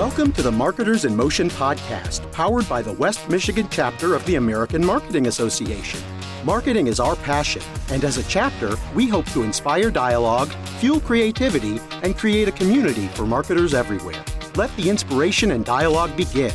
[0.00, 4.36] Welcome to the Marketers in Motion podcast, powered by the West Michigan chapter of the
[4.36, 6.00] American Marketing Association.
[6.42, 10.48] Marketing is our passion, and as a chapter, we hope to inspire dialogue,
[10.78, 14.24] fuel creativity, and create a community for marketers everywhere.
[14.54, 16.54] Let the inspiration and dialogue begin.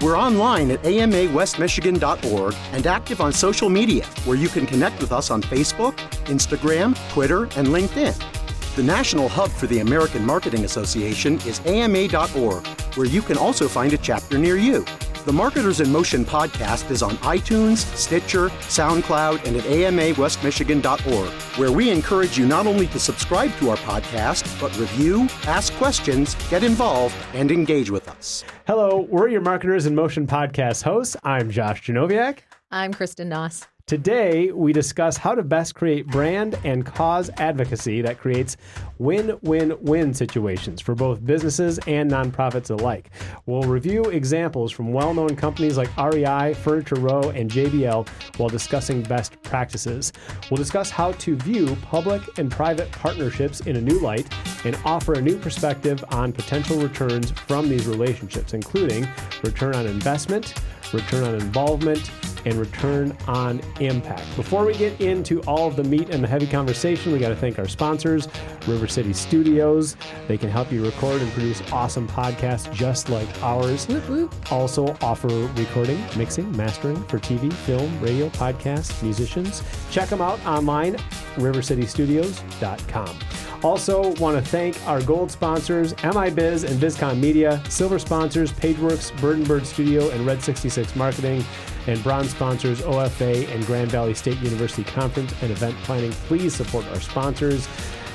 [0.00, 5.30] We're online at amawestmichigan.org and active on social media, where you can connect with us
[5.30, 8.36] on Facebook, Instagram, Twitter, and LinkedIn.
[8.76, 13.92] The national hub for the American Marketing Association is ama.org, where you can also find
[13.92, 14.84] a chapter near you.
[15.26, 21.90] The Marketers in Motion podcast is on iTunes, Stitcher, SoundCloud, and at amawestmichigan.org, where we
[21.90, 27.16] encourage you not only to subscribe to our podcast, but review, ask questions, get involved,
[27.34, 28.44] and engage with us.
[28.68, 31.16] Hello, we're your Marketers in Motion podcast hosts.
[31.24, 32.38] I'm Josh Genoviak.
[32.70, 33.66] I'm Kristen Noss.
[33.88, 38.56] Today, we discuss how to best create brand and cause advocacy that creates
[38.98, 43.10] win win win situations for both businesses and nonprofits alike.
[43.46, 49.04] We'll review examples from well known companies like REI, Furniture Row, and JBL while discussing
[49.04, 50.12] best practices.
[50.50, 54.26] We'll discuss how to view public and private partnerships in a new light
[54.64, 59.06] and offer a new perspective on potential returns from these relationships, including
[59.44, 60.54] return on investment,
[60.92, 62.10] return on involvement,
[62.46, 64.24] and return on impact.
[64.36, 67.36] Before we get into all of the meat and the heavy conversation, we got to
[67.36, 68.28] thank our sponsors,
[68.66, 69.96] River City Studios.
[70.28, 73.86] They can help you record and produce awesome podcasts just like ours.
[73.88, 74.52] Whoop, whoop.
[74.52, 79.62] Also offer recording, mixing, mastering for TV, film, radio, podcasts, musicians.
[79.90, 80.94] Check them out online,
[81.34, 83.18] rivercitystudios.com.
[83.64, 89.66] Also, want to thank our gold sponsors, MIBiz and VizCon Media, silver sponsors, PageWorks, Bird
[89.66, 91.44] Studio, and Red 66 Marketing,
[91.86, 96.12] and bronze sponsors, OFA and Grand Valley State University Conference and Event Planning.
[96.28, 97.68] Please support our sponsors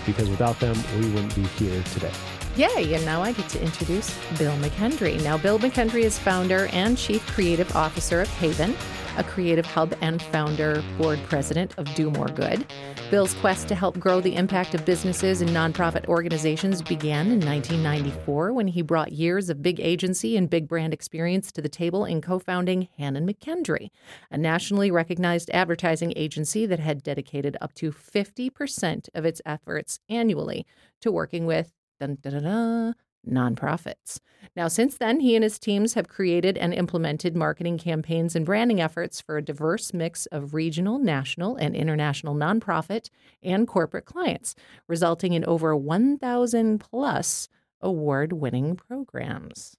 [0.05, 2.11] because without them, we wouldn't be here today.
[2.57, 5.23] Yay, and now I get to introduce Bill McKendry.
[5.23, 8.75] Now, Bill McKendry is founder and chief creative officer of Haven,
[9.17, 12.65] a creative hub and founder, board president of Do More Good.
[13.09, 18.53] Bill's quest to help grow the impact of businesses and nonprofit organizations began in 1994
[18.53, 22.21] when he brought years of big agency and big brand experience to the table in
[22.21, 23.89] co founding Hanon McKendry,
[24.29, 30.65] a nationally recognized advertising agency that had dedicated up to 50% of its efforts annually
[31.01, 32.95] to working with dun, dun, dun,
[33.27, 34.19] nonprofits.
[34.55, 38.81] Now, since then, he and his teams have created and implemented marketing campaigns and branding
[38.81, 43.09] efforts for a diverse mix of regional, national, and international nonprofit
[43.43, 44.55] and corporate clients,
[44.87, 47.47] resulting in over 1,000 plus
[47.81, 49.77] award winning programs.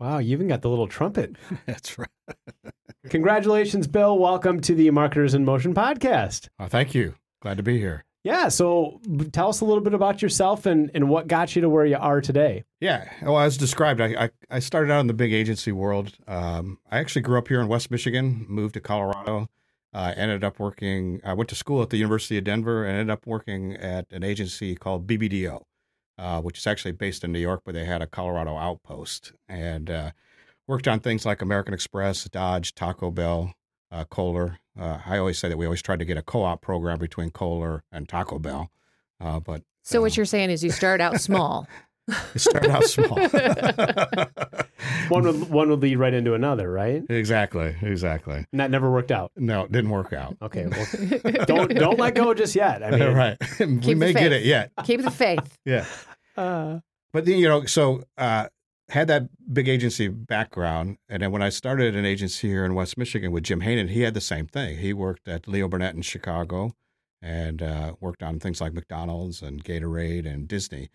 [0.00, 1.36] Wow, you even got the little trumpet.
[1.66, 2.08] That's right.
[3.10, 4.18] Congratulations, Bill.
[4.18, 6.48] Welcome to the Marketers in Motion podcast.
[6.58, 7.14] Oh, thank you.
[7.42, 8.04] Glad to be here.
[8.24, 9.00] Yeah, so
[9.32, 11.98] tell us a little bit about yourself and, and what got you to where you
[11.98, 12.64] are today.
[12.80, 16.16] Yeah, well, as described, I, I, I started out in the big agency world.
[16.26, 19.50] Um, I actually grew up here in West Michigan, moved to Colorado,
[19.92, 23.12] uh, ended up working, I went to school at the University of Denver and ended
[23.12, 25.62] up working at an agency called BBDO,
[26.16, 29.90] uh, which is actually based in New York, but they had a Colorado outpost and
[29.90, 30.10] uh,
[30.66, 33.52] worked on things like American Express, Dodge, Taco Bell,
[33.90, 34.60] uh, Kohler.
[34.78, 37.84] Uh, I always say that we always tried to get a co-op program between Kohler
[37.92, 38.70] and Taco Bell,
[39.20, 41.66] uh, but So, what you're saying is you start out small.
[42.36, 43.16] start out small.
[45.08, 47.02] One would one would lead right into another, right?
[47.08, 48.44] exactly, exactly.
[48.52, 49.32] And that never worked out.
[49.36, 50.36] No, it didn't work out.
[50.42, 52.82] Okay, well, don't don't let go just yet.
[52.82, 53.36] I mean, right.
[53.60, 54.72] we the may get it yet.
[54.84, 55.58] Keep the faith.
[55.64, 55.86] Yeah.
[56.36, 56.80] uh,
[57.12, 58.48] But then, you know, so uh,
[58.88, 62.98] had that big agency background, and then when I started an agency here in West
[62.98, 64.78] Michigan with Jim Hanon, he had the same thing.
[64.78, 66.72] He worked at Leo Burnett in Chicago,
[67.22, 70.90] and uh, worked on things like McDonald's and Gatorade and Disney.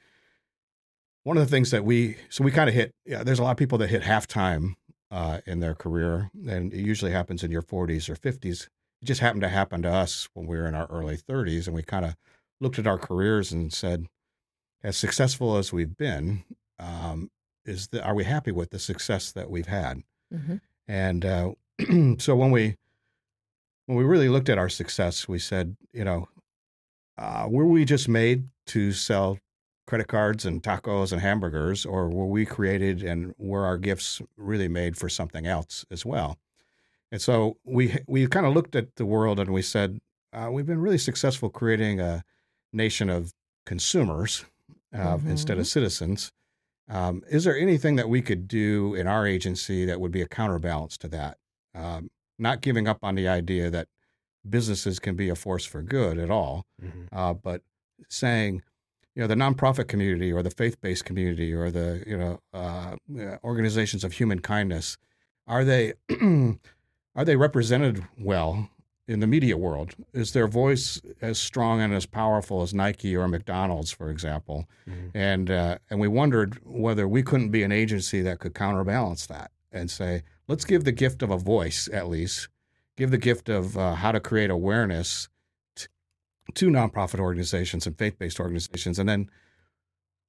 [1.24, 2.94] One of the things that we so we kind of hit.
[3.06, 4.76] Yeah, there's a lot of people that hit halftime
[5.12, 8.68] uh, in their career, and it usually happens in your 40s or 50s.
[9.02, 11.75] It just happened to happen to us when we were in our early 30s, and
[11.75, 12.16] we kind of
[12.62, 14.08] looked at our careers and said,
[14.84, 16.44] as successful as we've been,
[16.78, 17.31] um,
[17.69, 20.04] is the, are we happy with the success that we've had?
[20.31, 20.57] hmm
[20.88, 21.51] And uh,
[22.18, 22.75] so when we
[23.86, 26.27] when we really looked at our success, we said, you know,
[27.18, 29.39] uh, were we just made to sell
[29.88, 34.68] credit cards and tacos and hamburgers, or were we created and were our gifts really
[34.68, 36.38] made for something else as well?
[37.12, 40.00] And so we we kind of looked at the world and we said,
[40.33, 42.24] uh, we've been really successful creating a
[42.72, 43.33] nation of
[43.65, 44.45] consumers
[44.94, 46.31] uh, instead of citizens.
[46.89, 50.27] Um, is there anything that we could do in our agency that would be a
[50.27, 51.38] counterbalance to that?
[51.75, 53.88] Um, not giving up on the idea that
[54.47, 57.07] businesses can be a force for good at all, mhm.
[57.12, 57.62] uh, but
[58.07, 58.63] saying,
[59.19, 62.95] you know the nonprofit community or the faith-based community or the you know uh,
[63.44, 64.97] organizations of human kindness
[65.45, 65.94] are they
[67.15, 68.69] are they represented well
[69.10, 69.96] in the media world?
[70.14, 74.70] Is their voice as strong and as powerful as Nike or McDonald's, for example?
[74.88, 75.18] Mm-hmm.
[75.18, 79.50] And uh, and we wondered whether we couldn't be an agency that could counterbalance that
[79.72, 82.50] and say, let's give the gift of a voice at least,
[82.98, 85.28] give the gift of uh, how to create awareness
[85.76, 85.88] t-
[86.54, 89.30] to nonprofit organizations and faith-based organizations, and then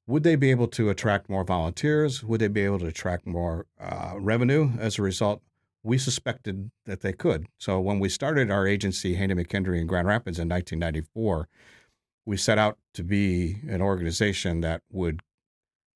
[0.07, 2.25] would they be able to attract more volunteers?
[2.25, 5.43] Would they be able to attract more uh, revenue as a result?
[5.83, 7.47] We suspected that they could.
[7.59, 11.49] So when we started our agency, Hanon McKendry in Grand Rapids in 1994,
[12.27, 15.21] we set out to be an organization that would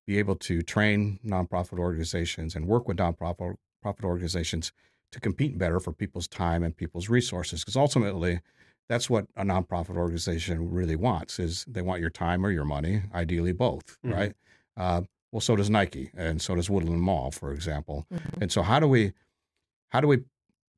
[0.07, 4.71] be able to train nonprofit organizations and work with nonprofit profit organizations
[5.11, 7.61] to compete better for people's time and people's resources.
[7.61, 8.41] Because ultimately,
[8.89, 13.03] that's what a nonprofit organization really wants: is they want your time or your money,
[13.13, 14.13] ideally both, mm-hmm.
[14.13, 14.33] right?
[14.77, 15.01] Uh,
[15.31, 18.05] well, so does Nike, and so does Woodland Mall, for example.
[18.13, 18.43] Mm-hmm.
[18.43, 19.13] And so, how do we
[19.89, 20.19] how do we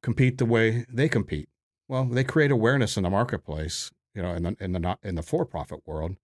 [0.03, 1.49] compete the way they compete?
[1.87, 5.23] Well, they create awareness in the marketplace, you know, in the in the in the
[5.23, 6.15] for-profit world.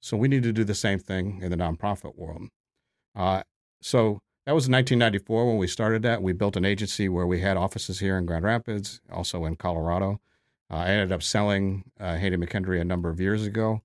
[0.00, 2.48] So we need to do the same thing in the nonprofit world.
[3.16, 3.42] Uh,
[3.82, 6.22] so that was 1994 when we started that.
[6.22, 10.20] We built an agency where we had offices here in Grand Rapids, also in Colorado.
[10.70, 13.82] Uh, I ended up selling uh, Hanon McKendry a number of years ago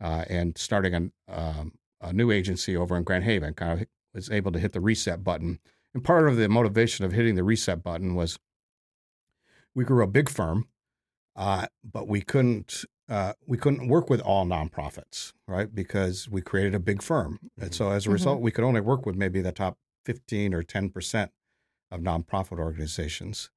[0.00, 3.54] uh, and starting an, um, a new agency over in Grand Haven.
[3.54, 5.58] Kind of was able to hit the reset button
[5.94, 8.38] and part of the motivation of hitting the reset button was
[9.74, 10.68] we grew a big firm,
[11.36, 15.74] uh, but we couldn't uh, we couldn't work with all nonprofits, right?
[15.74, 17.64] Because we created a big firm, mm-hmm.
[17.64, 18.44] and so as a result, mm-hmm.
[18.44, 21.30] we could only work with maybe the top fifteen or ten percent
[21.90, 23.50] of nonprofit organizations.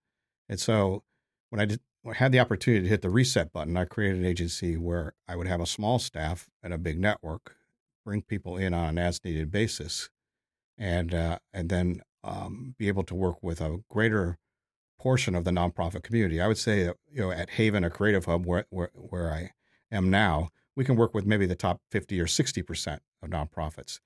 [0.50, 1.04] And so
[1.50, 4.20] when I did, when I had the opportunity to hit the reset button, I created
[4.20, 7.56] an agency where I would have a small staff and a big network,
[8.06, 10.10] bring people in on an as needed basis,
[10.78, 14.38] and uh, and then um, be able to work with a greater
[15.00, 16.42] portion of the nonprofit community.
[16.42, 19.52] I would say, you know, at Haven, a creative hub where, where, where I
[19.92, 24.00] am now, we can work with maybe the top 50 or 60% of nonprofits.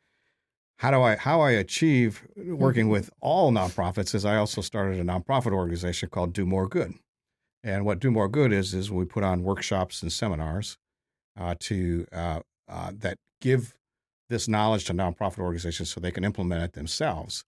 [0.78, 2.92] How do I how I achieve working mm-hmm.
[2.92, 6.96] with all nonprofits is I also started a nonprofit organization called Do More Good.
[7.64, 10.80] And what Do More Good is is we put on workshops and seminars
[11.40, 13.76] uh, to uh, uh, that give
[14.30, 17.44] this knowledge to nonprofit organizations so they can implement it themselves.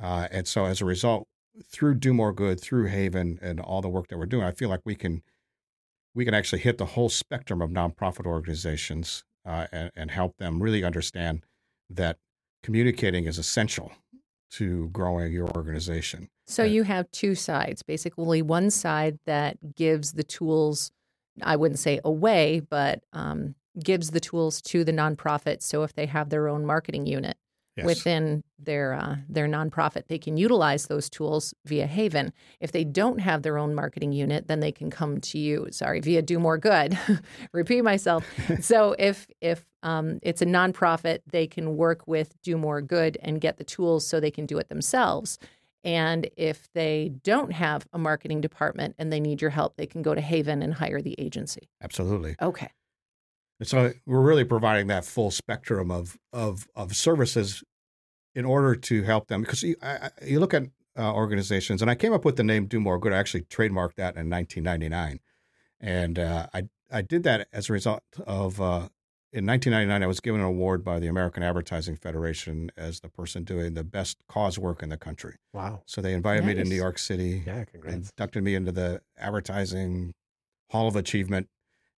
[0.00, 1.26] Uh, and so as a result,
[1.64, 4.68] through Do More Good, through Haven, and all the work that we're doing, I feel
[4.68, 5.22] like we can
[6.14, 10.62] we can actually hit the whole spectrum of nonprofit organizations uh, and, and help them
[10.62, 11.44] really understand
[11.90, 12.16] that
[12.62, 13.92] communicating is essential
[14.50, 16.28] to growing your organization.
[16.46, 20.90] So you have two sides, basically one side that gives the tools,
[21.42, 25.62] I wouldn't say away, but um, gives the tools to the nonprofit.
[25.62, 27.36] So if they have their own marketing unit,
[27.76, 27.86] yes.
[27.86, 30.08] within their uh, their nonprofit.
[30.08, 32.32] They can utilize those tools via Haven.
[32.60, 35.68] If they don't have their own marketing unit, then they can come to you.
[35.70, 36.98] Sorry, via Do More Good.
[37.52, 38.24] Repeat myself.
[38.60, 43.40] so if if um, it's a nonprofit, they can work with Do More Good and
[43.40, 45.38] get the tools so they can do it themselves.
[45.84, 50.02] And if they don't have a marketing department and they need your help, they can
[50.02, 51.68] go to Haven and hire the agency.
[51.80, 52.34] Absolutely.
[52.42, 52.70] Okay.
[53.58, 57.62] And so we're really providing that full spectrum of of of services
[58.34, 59.40] in order to help them.
[59.40, 60.64] Because you, I, you look at
[60.98, 63.12] uh, organizations, and I came up with the name Do More Good.
[63.12, 65.20] I actually trademarked that in 1999,
[65.80, 68.60] and uh, I I did that as a result of.
[68.60, 68.88] Uh,
[69.32, 73.44] in 1999, I was given an award by the American Advertising Federation as the person
[73.44, 75.34] doing the best cause work in the country.
[75.52, 75.82] Wow!
[75.84, 76.56] So they invited nice.
[76.56, 78.10] me to New York City, yeah, congrats.
[78.16, 80.14] inducted me into the Advertising
[80.70, 81.48] Hall of Achievement,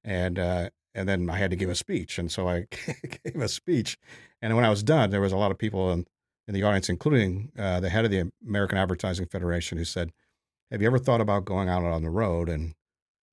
[0.03, 2.19] and uh, and then I had to give a speech.
[2.19, 2.67] And so I
[3.25, 3.99] gave a speech.
[4.41, 6.07] And when I was done, there was a lot of people in,
[6.47, 10.13] in the audience, including uh, the head of the American Advertising Federation, who said,
[10.71, 12.75] Have you ever thought about going out on the road and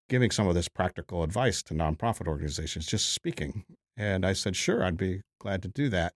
[0.10, 3.66] giving some of this practical advice to nonprofit organizations, just speaking?
[3.98, 6.14] And I said, Sure, I'd be glad to do that.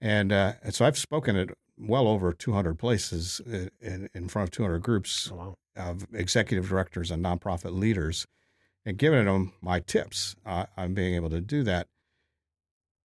[0.00, 4.48] And, uh, and so I've spoken at well over 200 places uh, in, in front
[4.48, 5.54] of 200 groups oh, wow.
[5.76, 8.26] of executive directors and nonprofit leaders
[8.84, 11.86] and giving them my tips uh, on being able to do that.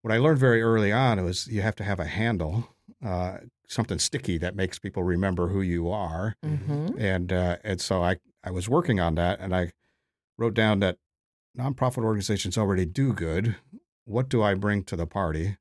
[0.02, 2.68] What I learned very early on was you have to have a handle,
[3.04, 6.98] uh, something sticky that makes people remember who you are, mm-hmm.
[6.98, 9.72] and uh, and so I I was working on that, and I
[10.38, 10.98] wrote down that
[11.58, 13.56] nonprofit organizations already do good.
[14.04, 15.56] What do I bring to the party?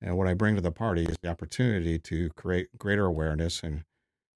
[0.00, 3.84] And what I bring to the party is the opportunity to create greater awareness and,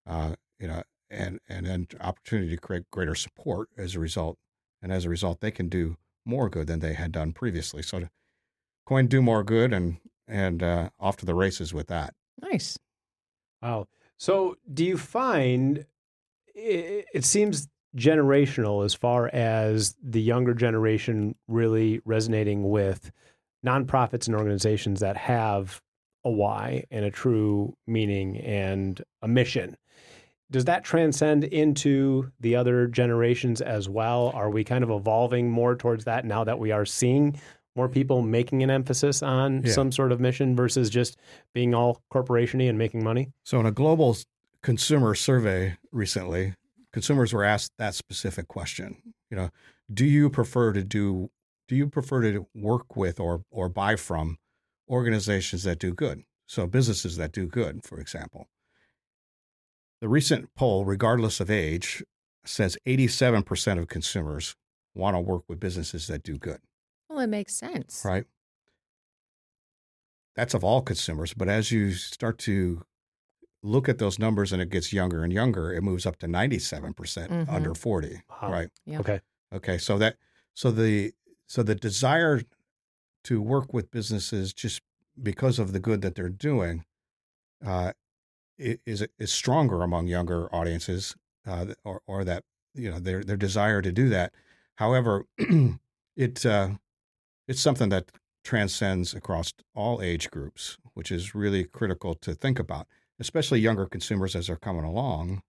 [0.07, 4.39] uh, you know, and and then opportunity to create greater support as a result
[4.83, 7.83] and as a result, they can do more good than they had done previously.
[7.83, 8.09] So,
[8.87, 12.15] coined "Do More Good" and and uh, off to the races with that.
[12.41, 12.79] Nice.
[13.63, 13.87] Wow.
[14.19, 15.87] So, do you find
[16.55, 23.11] it, it seems generational as far as the younger generation really resonating with
[23.65, 25.81] nonprofits and organizations that have
[26.25, 29.77] a why and a true meaning and a mission.
[30.51, 34.31] Does that transcend into the other generations as well?
[34.35, 37.39] Are we kind of evolving more towards that now that we are seeing
[37.75, 39.73] more people making an emphasis on Yeah.
[39.73, 41.19] some sort of mission versus just
[41.53, 43.33] being all corporationy and making money?
[43.45, 44.17] So, in a global
[44.63, 46.55] consumer survey recently,
[46.93, 48.97] consumers were asked that specific question.
[49.31, 49.51] You know,
[49.93, 51.31] do you prefer to do
[51.69, 54.39] do you prefer to work with or or buy from
[54.89, 56.23] organizations that do good?
[56.47, 58.47] So, businesses that do good, for example.
[60.07, 62.01] The recent poll, regardless of age,
[62.45, 64.55] says 87% of consumers
[64.95, 66.61] want to work with businesses that do good,
[67.09, 68.03] Well, it makes sense.
[68.05, 68.25] right?
[70.37, 72.85] That's of all consumers, but as you start to
[73.65, 77.33] look at those numbers and it gets younger and younger, it moves up to 97%
[77.33, 77.49] Mhm.
[77.49, 78.53] under 40, Wow.
[78.53, 78.71] right?
[78.85, 79.01] Yep.
[79.01, 79.21] Okay.
[79.55, 80.19] Okay, so that
[80.55, 81.15] so the
[81.49, 82.43] so the desire
[83.25, 84.83] to work with businesses just
[85.21, 86.85] because of the good that they're doing
[87.65, 87.93] uh, i-
[88.59, 91.15] is is stronger among younger audiences,
[91.47, 92.45] uh, or or that
[92.75, 94.33] you know their their desire to do that.
[94.77, 95.25] However,
[96.17, 96.71] it uh,
[97.49, 98.11] it's something that
[98.45, 102.87] transcends across all age groups, which is really critical to think about,
[103.19, 105.43] especially younger consumers as they're coming along.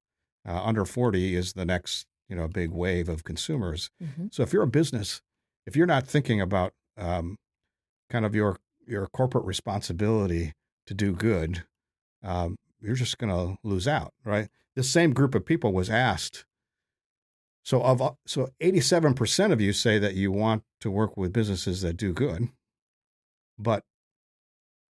[0.48, 3.90] Uh, under forty is the next you know big wave of consumers.
[4.04, 4.34] Mhm.
[4.34, 5.22] So if you're a business,
[5.66, 7.38] if you're not thinking about um,
[8.10, 10.54] kind of your your corporate responsibility
[10.86, 11.66] to do good,
[12.24, 14.50] um, you're just going to lose out, right?
[14.76, 16.46] This same group of people was asked.
[17.64, 21.98] So of so 87% of you say that you want to work with businesses that
[21.98, 22.48] do good,
[23.60, 23.84] but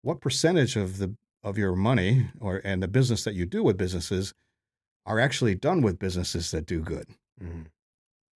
[0.02, 3.78] what percentage of the of your money or and the business that you do with
[3.78, 4.35] businesses
[5.07, 7.07] are actually done with businesses that do good?
[7.40, 7.66] Mhm.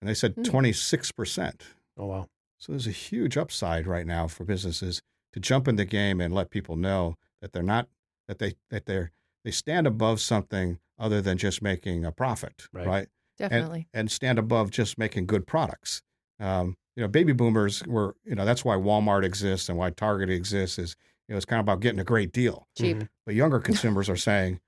[0.01, 0.43] And they said Hmm.
[0.45, 1.63] 26%.
[1.99, 2.29] Oh, wow.
[2.59, 5.03] So there's a huge upside right now for businesses
[5.33, 7.89] to jump in the game and let people know that they're not
[8.27, 9.13] that they that they're
[9.45, 12.87] they stand above something other than just making a profit, Right.
[12.87, 13.09] right?
[13.39, 13.89] Definitely.
[13.95, 16.03] And stand above just making good products.
[16.39, 20.29] Um, you know, baby boomers were, you know, that's why Walmart exists and why Target
[20.29, 20.95] exists is,
[21.29, 22.67] you know, it's kind of about getting a great deal.
[22.77, 22.99] Cheap.
[22.99, 23.09] Mhm.
[23.25, 24.61] But younger consumers are saying,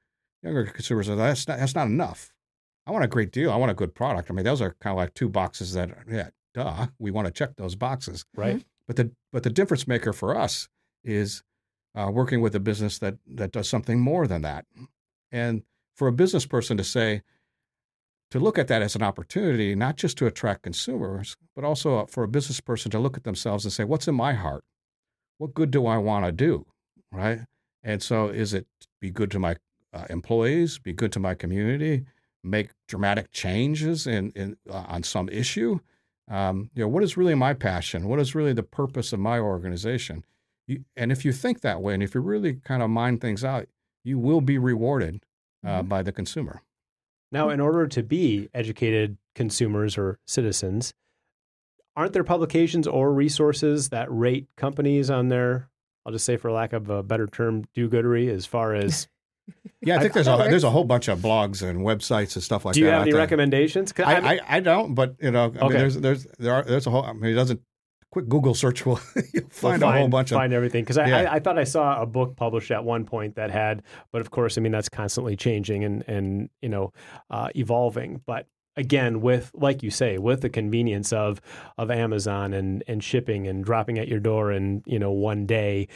[0.42, 2.32] younger consumers are that's not that's not enough.
[2.86, 3.50] I want a great deal.
[3.52, 4.30] I want a good product.
[4.30, 7.32] I mean, those are kind of like two boxes that, yeah, duh, we want to
[7.32, 8.24] check those boxes.
[8.34, 8.64] Right.
[8.86, 10.68] But the but the difference maker for us
[11.04, 11.42] is
[11.94, 14.64] uh, working with a business that that does something more than that,
[15.30, 15.62] and
[15.94, 17.22] for a business person to say
[18.30, 22.22] to look at that as an opportunity, not just to attract consumers, but also for
[22.22, 24.64] a business person to look at themselves and say, "What's in my heart?
[25.38, 26.66] What good do I want to do?"
[27.10, 27.40] Right?
[27.82, 28.66] And so, is it
[29.00, 29.56] be good to my
[29.92, 32.04] uh, employees, be good to my community,
[32.42, 35.80] make dramatic changes in, in uh, on some issue?
[36.28, 38.08] Um, you know, what is really my passion?
[38.08, 40.24] What is really the purpose of my organization?
[40.66, 43.44] You, and if you think that way, and if you really kind of mind things
[43.44, 43.66] out,
[44.04, 45.24] you will be rewarded
[45.64, 45.88] uh, Mhm.
[45.88, 46.62] by the consumer.
[47.30, 50.92] Now, in order to be educated consumers or citizens,
[51.96, 55.68] aren't there publications or resources that rate companies on their,
[56.04, 59.08] I'll just say for lack of a better term, do goodery as far as
[59.80, 62.64] Yeah, I think there's a there's a whole bunch of blogs and websites and stuff
[62.64, 62.78] like that.
[62.78, 62.92] do you that.
[62.98, 63.92] have any recommendations?
[63.98, 66.90] I, I, I don't, but you know, I mean, there's there's there are there's a
[66.90, 67.02] whole.
[67.02, 67.60] I mean, it doesn't.
[68.12, 69.00] Quick Google search will
[69.32, 70.36] you'll We'll find, a whole bunch of.
[70.36, 71.16] find everything because I, Yeah.
[71.32, 74.30] I, I thought I saw a book published at one point that had, but of
[74.30, 76.92] course, I mean that's constantly changing and and you know
[77.30, 78.20] uh, evolving.
[78.26, 81.40] But again, with like you say, with the convenience of
[81.78, 85.88] of Amazon and and shipping and dropping at your door in you know one day,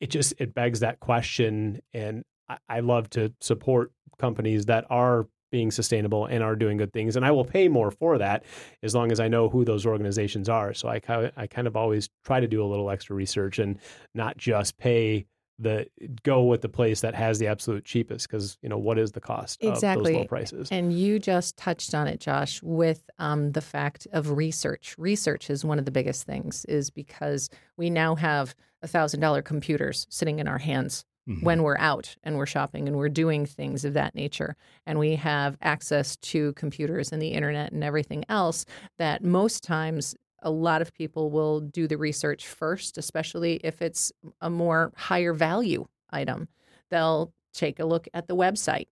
[0.00, 1.80] it just it begs that question.
[1.94, 6.92] And I, I love to support companies that are being sustainable and are doing good
[6.92, 8.44] things and I will pay more for that
[8.82, 11.66] as long as I know who those organizations are so I kind of, I kind
[11.66, 13.78] of always try to do a little extra research and
[14.14, 15.26] not just pay
[15.58, 15.86] the
[16.22, 19.20] go with the place that has the absolute cheapest because you know what is the
[19.20, 20.12] cost of Exactly.
[20.12, 24.32] those low prices And you just touched on it, Josh, with um, the fact of
[24.32, 24.94] research.
[24.98, 27.48] Research is one of the biggest things, is because
[27.78, 31.42] we now have a thousand dollar computers sitting in our hands Mhm.
[31.42, 34.56] when we're out and we're shopping and we're doing things of that nature.
[34.86, 38.64] And we have access to computers and the internet and everything else
[38.98, 44.12] that most times a lot of people will do the research first, especially if it's
[44.40, 46.48] a more higher value item.
[46.90, 48.86] They'll take a look at the website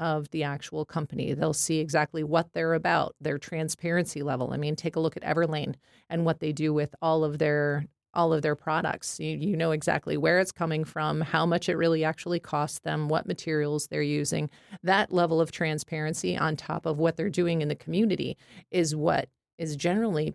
[0.00, 1.32] of the actual company.
[1.34, 4.52] They'll see exactly what they're about, their transparency level.
[4.52, 5.74] I mean, take a look at Everlane
[6.10, 9.20] and what they do with all of their all of their products.
[9.20, 13.08] You, you know exactly where it's coming from, how much it really actually costs them,
[13.08, 14.50] what materials they're using.
[14.82, 18.36] That level of transparency on top of what they're doing in the community
[18.70, 20.34] is what is generally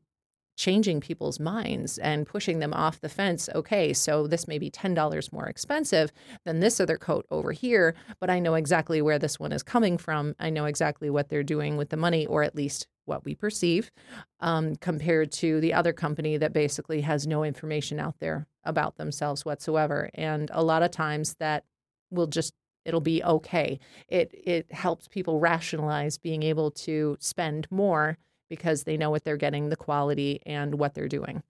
[0.58, 3.50] changing people's minds and pushing them off the fence.
[3.56, 6.12] Okay, so this may be $10 more expensive
[6.46, 9.98] than this other coat over here, but I know exactly where this one is coming
[9.98, 10.36] from.
[10.40, 13.92] I know exactly what they're doing with the money, or at least what we perceive,
[14.40, 19.44] um, compared to the other company that basically has no information out there about themselves
[19.44, 20.10] whatsoever.
[20.14, 21.66] And a lot of times that
[22.10, 22.54] will just
[22.86, 23.80] it'll be okay.
[24.08, 28.18] It it helps people rationalize being able to spend more
[28.50, 31.42] because they know what they're getting, the quality, and what they're doing.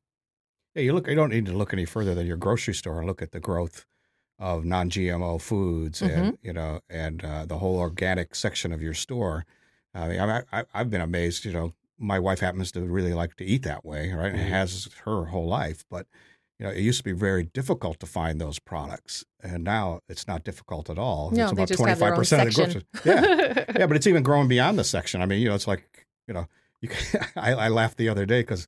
[0.76, 1.08] Yeah, you look.
[1.08, 3.40] You don't need to look any further than your grocery store and look at the
[3.40, 3.86] growth
[4.40, 6.20] of non-GMO foods Mm-hmm.
[6.20, 9.46] and you know and uh, the whole organic section of your store.
[9.94, 11.46] I mean, I, I, I've been amazed.
[11.46, 14.32] You know, my wife happens to really like to eat that way, right?
[14.32, 14.50] And Mhm.
[14.50, 16.08] has her whole life, but
[16.60, 20.28] you know, it used to be very difficult to find those products, and now it's
[20.28, 21.32] not difficult at all.
[21.32, 22.84] No, it's about twenty five percent of the grocery.
[23.04, 25.22] Yeah, yeah, but it's even growing beyond the section.
[25.22, 26.48] I mean, you know, it's like you know,
[26.90, 28.68] can, I, I laughed the other day because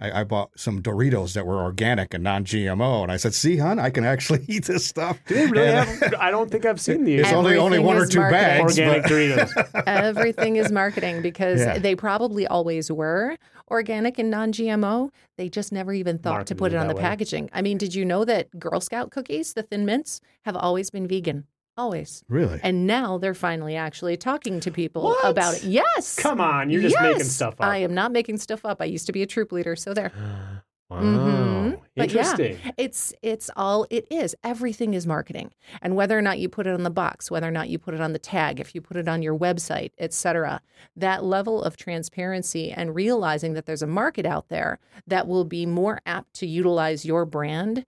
[0.00, 3.78] I, I bought some Doritos that were organic and non-GMO, and I said, "See, hon,
[3.78, 6.14] I can actually eat this stuff." Do they really have?
[6.18, 7.20] I don't think I've seen these.
[7.20, 8.42] It's only only one or two marketing.
[8.66, 8.78] bags.
[8.78, 9.82] organic but- Doritos.
[9.86, 11.78] Everything is marketing because Yeah.
[11.78, 13.36] they probably always were
[13.70, 15.10] organic and non GMO.
[15.38, 17.00] They just never even thought to put it it on the way.
[17.02, 17.48] packaging.
[17.52, 21.06] I mean, did you know that Girl Scout cookies, the thin mints, have always been
[21.06, 21.46] vegan?
[21.76, 22.22] Always.
[22.28, 22.60] Really?
[22.62, 25.24] And now they're finally actually talking to people What?
[25.24, 25.64] about it.
[25.64, 26.16] Yes.
[26.16, 27.66] Come on, you're just making stuff up.
[27.66, 28.82] I am not making stuff up.
[28.82, 30.12] I used to be a troop leader, so there.
[30.90, 31.80] Wow, Mhm.
[31.96, 32.20] But yeah.
[32.20, 32.58] interesting.
[32.76, 34.34] It's it's all it is.
[34.44, 35.50] Everything is marketing.
[35.80, 37.94] And whether or not you put it on the box, whether or not you put
[37.94, 40.60] it on the tag, if you put it on your website, etc.,
[40.94, 45.64] that level of transparency and realizing that there's a market out there that will be
[45.64, 47.86] more apt to utilize your brand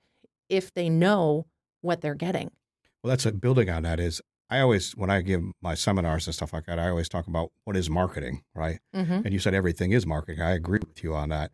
[0.48, 1.44] if they know
[1.82, 2.52] what they're getting.
[3.04, 6.34] Well, that's a building on that is I always when I give my seminars and
[6.34, 8.78] stuff like that, I always talk about what is marketing, right?
[8.96, 9.12] Mm-hmm.
[9.26, 10.40] And you said everything is marketing.
[10.40, 11.50] I agree with you on that.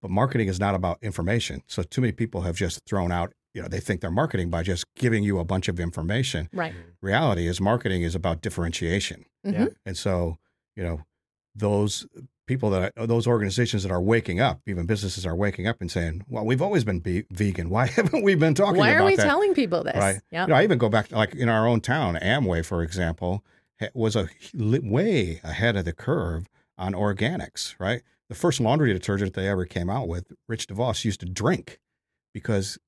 [0.00, 1.62] But marketing is not about information.
[1.66, 4.62] So too many people have just thrown out, you know, they think they're marketing by
[4.62, 6.48] just giving you a bunch of information.
[6.52, 6.74] Right.
[7.02, 9.24] Reality is marketing is about differentiation.
[9.44, 9.74] Mhm.
[9.84, 10.36] And so,
[10.76, 11.00] you know,
[11.52, 12.06] those
[12.46, 16.24] people that those organizations that are waking up, even businesses are waking up and saying,
[16.28, 17.68] "Well, we've always been be- vegan.
[17.68, 18.78] Why haven't we been talking?
[18.78, 19.96] Why are we that?" telling people this?
[19.96, 20.20] Right.
[20.30, 20.42] Yeah.
[20.42, 23.44] You know, I even go back to like in our own town, Amway, for example,
[23.94, 27.74] was a way ahead of the curve on organics.
[27.78, 28.02] Right.
[28.28, 31.80] The first laundry detergent they ever came out with, Rich DeVos used to drink
[32.34, 32.78] because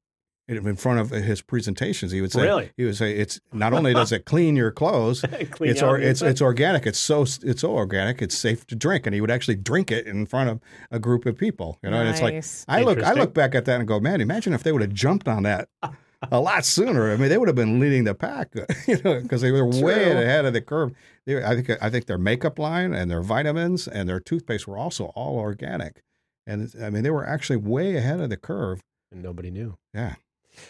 [0.48, 2.70] in in front of his presentations, he would say, Really?
[2.76, 6.22] he would say, it's not only does it clean your clothes, Clean it's or, it's
[6.22, 6.87] it's organic.
[6.87, 8.22] It's so it's so organic.
[8.22, 11.26] It's safe to drink, and he would actually drink it in front of a group
[11.26, 11.78] of people.
[11.82, 14.20] You know, and it's like I look I look back at that and go, man,
[14.20, 15.68] imagine if they would have jumped on that
[16.32, 17.12] a lot sooner.
[17.12, 18.54] I mean, they would have been leading the pack,
[18.87, 20.92] you know, because they were way ahead of the curve.
[21.26, 24.78] They, I think I think their makeup line and their vitamins and their toothpaste were
[24.78, 26.02] also all organic,
[26.46, 28.80] and I mean they were actually way ahead of the curve.
[29.12, 29.76] And nobody knew.
[29.94, 30.16] Yeah,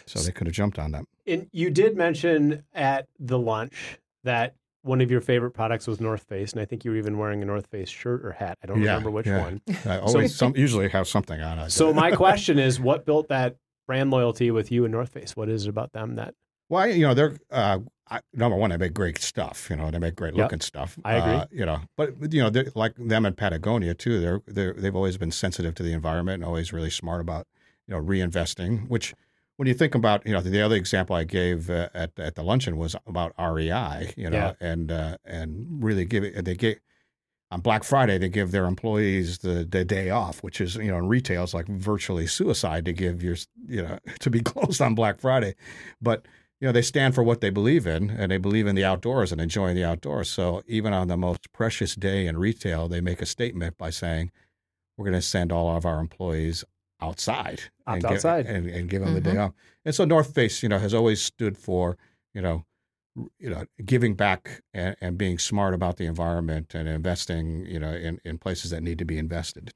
[0.05, 1.05] so they could have jumped on that.
[1.27, 6.23] And you did mention at the lunch that one of your favorite products was North
[6.23, 8.57] Face, and I think you were even wearing a North Face shirt or hat.
[8.63, 9.39] I don't Yeah, remember which yeah.
[9.43, 9.61] one.
[9.85, 11.71] I always some, usually have something on it.
[11.71, 15.35] So my question is, what built that brand loyalty with you and North Face?
[15.35, 16.33] What is it about them that?
[16.69, 18.69] Well, you know, they're uh, I, number one.
[18.69, 19.67] They make great stuff.
[19.69, 20.43] You know, they make great Yep.
[20.45, 20.97] looking stuff.
[21.03, 21.33] I agree.
[21.33, 24.19] Uh, you know, but you know, they're, like them in Patagonia too.
[24.21, 27.47] They're they're they've always been sensitive to the environment and always really smart about
[27.87, 28.87] you know reinvesting.
[28.87, 29.13] Which,
[29.59, 32.43] when you think about you know the other example I gave uh, at at the
[32.43, 34.13] luncheon was about REI.
[34.15, 34.53] You know, Yeah.
[34.61, 36.45] and uh, and really give it.
[36.45, 36.79] They get
[37.51, 40.99] on Black Friday, they give their employees the, the day off, which is, you know,
[40.99, 43.35] in retail, it's like virtually suicide to give your,
[43.67, 45.55] you know, to be closed on Black Friday.
[45.99, 46.27] But,
[46.61, 49.31] you know, they stand for what they believe in and they believe in the outdoors
[49.31, 50.29] and enjoying the outdoors.
[50.29, 54.29] So even on the most precious day in retail, they make a statement by saying,
[54.95, 56.63] we're going to send all of our employees
[57.01, 57.61] outside.
[57.87, 59.47] Opt and give- and, and give them the day Mhm.
[59.47, 59.53] off.
[59.85, 61.97] And so North Face, you know, has always stood for,
[62.33, 62.65] you know,
[63.37, 67.91] you know, giving back and, and being smart about the environment and investing, you know,
[67.91, 69.73] in, in places that need to be invested.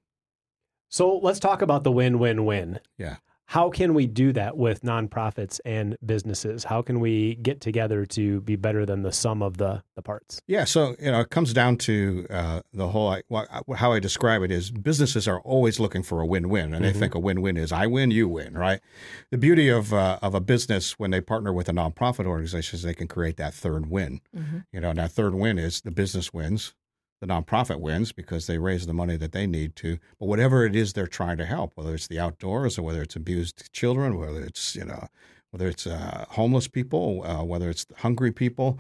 [0.90, 2.80] So let's talk about the win-win-win.
[2.98, 3.18] Yeah.
[3.54, 6.64] How can we do that with nonprofits and businesses?
[6.64, 10.42] How can we get together to be better than the sum of the the parts?
[10.48, 13.10] Yeah, so you know, it comes down to uh, the whole.
[13.10, 16.84] I- wha- How I describe it is, businesses are always looking for a win-win, and
[16.84, 16.98] they Mhm.
[17.00, 18.80] think a win-win is I win, you win, right?
[19.30, 22.82] The beauty of uh, of a business when they partner with a nonprofit organization is
[22.82, 24.22] they can create that third win.
[24.36, 24.66] Mhm.
[24.74, 26.74] You know, and that third win is the business wins,
[27.24, 29.98] the nonprofit wins because they raise the money that they need to.
[30.20, 33.16] But whatever it is they're trying to help, whether it's the outdoors or whether it's
[33.16, 35.08] abused children, whether it's you know
[35.52, 38.78] whether it's uh, homeless people, uh, whether it's hungry people,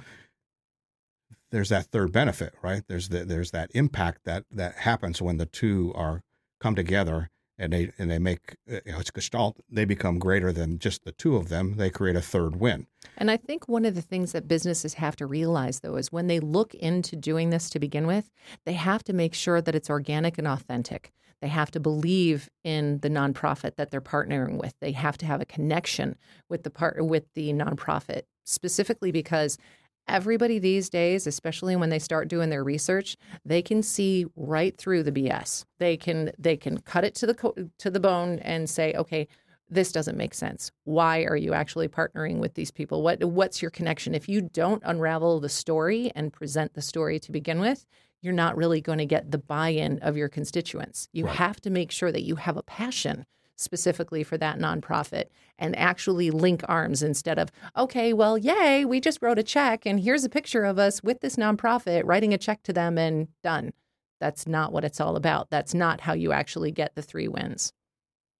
[1.51, 2.83] there's that third benefit, right?
[2.87, 6.21] There's the, there's that impact that that happens when the two are
[6.59, 9.57] come together and they and they make uh, you know, it's gestalt.
[9.69, 11.77] They become greater than just the two of them.
[11.77, 12.87] They create a third win.
[13.17, 16.27] And I think one of the things that businesses have to realize, though, is when
[16.27, 18.29] they look into doing this to begin with,
[18.65, 21.11] they have to make sure that it's organic and authentic.
[21.41, 24.73] They have to believe in the nonprofit that they're partnering with.
[24.79, 26.15] They have to have a connection
[26.49, 29.57] with the part with the nonprofit, specifically because
[30.07, 35.03] everybody these days, especially when they start doing their research, they can see right through
[35.03, 35.65] the BS.
[35.79, 39.27] They can they can cut it to the co- to the bone and say, okay,
[39.73, 40.71] this doesn't make sense.
[40.83, 43.01] Why are you actually partnering with these people?
[43.01, 44.13] What what's your connection?
[44.13, 47.85] If you don't unravel the story and present the story to begin with,
[48.21, 51.09] you're not really going to get the buy-in of your constituents.
[51.11, 51.35] You Right.
[51.35, 55.25] have to make sure that you have a passion specifically for that nonprofit
[55.59, 59.99] and actually link arms instead of, okay, well, yay, we just wrote a check and
[59.99, 63.71] here's a picture of us with this nonprofit writing a check to them and done.
[64.19, 65.49] That's not what it's all about.
[65.49, 67.73] That's not how you actually get the three wins.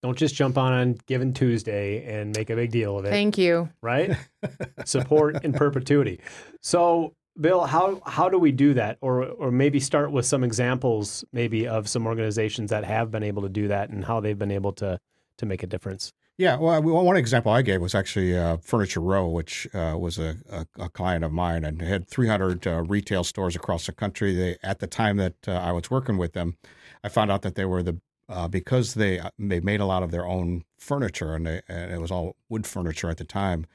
[0.03, 3.09] Don't just jump on on Giving Tuesday and make a big deal of it.
[3.09, 3.69] Thank you.
[3.81, 4.11] right?
[4.85, 6.19] Support in perpetuity.
[6.61, 11.23] So, Bill, how how do we do that, or or maybe start with some examples,
[11.31, 14.51] maybe of some organizations that have been able to do that and how they've been
[14.51, 14.99] able to
[15.37, 16.11] to make a difference.
[16.37, 20.35] Yeah, well, one example I gave was actually uh, Furniture Row, which uh, was a,
[20.49, 24.33] a, a client of mine and had 300 uh, retail stores across the country.
[24.33, 26.57] They, at the time that uh, I was working with them,
[27.03, 30.11] I found out that they were the uh, because they they made a lot of
[30.11, 33.65] their own furniture and, they, and it was all wood furniture at the time,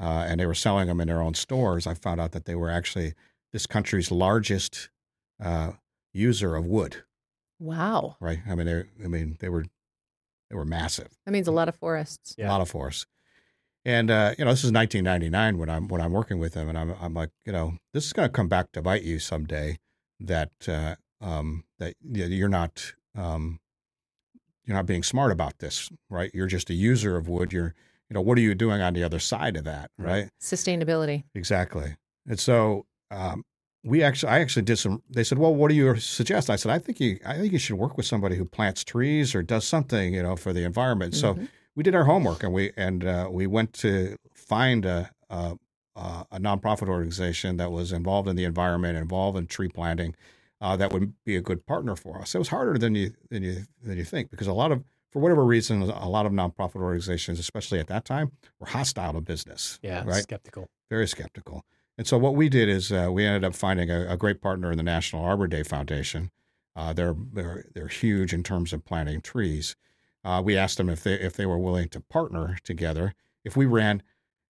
[0.00, 1.86] uh, and they were selling them in their own stores.
[1.86, 3.14] I found out that they were actually
[3.52, 4.90] this country's largest
[5.42, 5.72] uh,
[6.12, 7.04] user of wood.
[7.60, 8.16] Wow.
[8.20, 8.40] Right?
[8.48, 9.64] I mean, they I mean they were
[10.50, 12.34] they were massive That means a lot of forests.
[12.38, 12.48] Yeah.
[12.48, 13.06] a lot of forests.
[13.84, 16.76] And uh, you know, this is 1999 when I'm when I'm working with them, and
[16.76, 19.78] I'm I'm like, you know, this is going to come back to bite you someday.
[20.20, 23.60] That uh, um, that you know, you're not um,
[24.68, 26.30] you're not being smart about this, right?
[26.34, 27.52] You're just a user of wood.
[27.52, 27.74] You're
[28.10, 30.28] you know, what are you doing on the other side of that, right?
[30.40, 31.24] Sustainability.
[31.34, 31.96] Exactly.
[32.26, 33.44] And so um,
[33.84, 35.02] we actually, I actually did some.
[35.10, 37.58] They said, "Well, what do you suggest?" I said, "I think you, I think you
[37.58, 41.14] should work with somebody who plants trees or does something, you know, for the environment."
[41.14, 41.48] So Mhm.
[41.76, 45.56] we did our homework and we and uh, we went to find a, a
[45.96, 50.14] a a nonprofit organization that was involved in the environment, involved in tree planting,
[50.60, 52.34] uh, that would be a good partner for us.
[52.34, 55.20] It was harder than you than you than you think because a lot of for
[55.20, 59.78] whatever reason, a lot of nonprofit organizations, especially at that time, were hostile to business.
[59.82, 60.68] Yeah, right skeptical.
[60.90, 61.64] very skeptical.
[61.96, 64.70] And so what we did is uh, we ended up finding a, a great partner
[64.70, 66.30] in the National Arbor Day Foundation.
[66.76, 69.76] Uh, they're they're they're huge in terms of planting trees.
[70.24, 73.14] Uh, we asked them if they if they were willing to partner together.
[73.44, 74.02] If we ran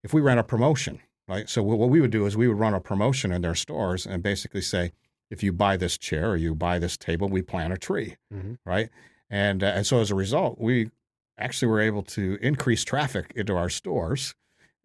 [0.03, 1.49] if we ran a promotion, right?
[1.49, 4.21] So what we would do is we would run a promotion in their stores and
[4.21, 4.91] basically say,
[5.29, 8.57] if you buy this chair or you buy this table, we plant a tree, Mhm.
[8.65, 8.89] right?
[9.29, 10.89] And uh, and so as a result, we
[11.37, 14.33] actually were able to increase traffic into our stores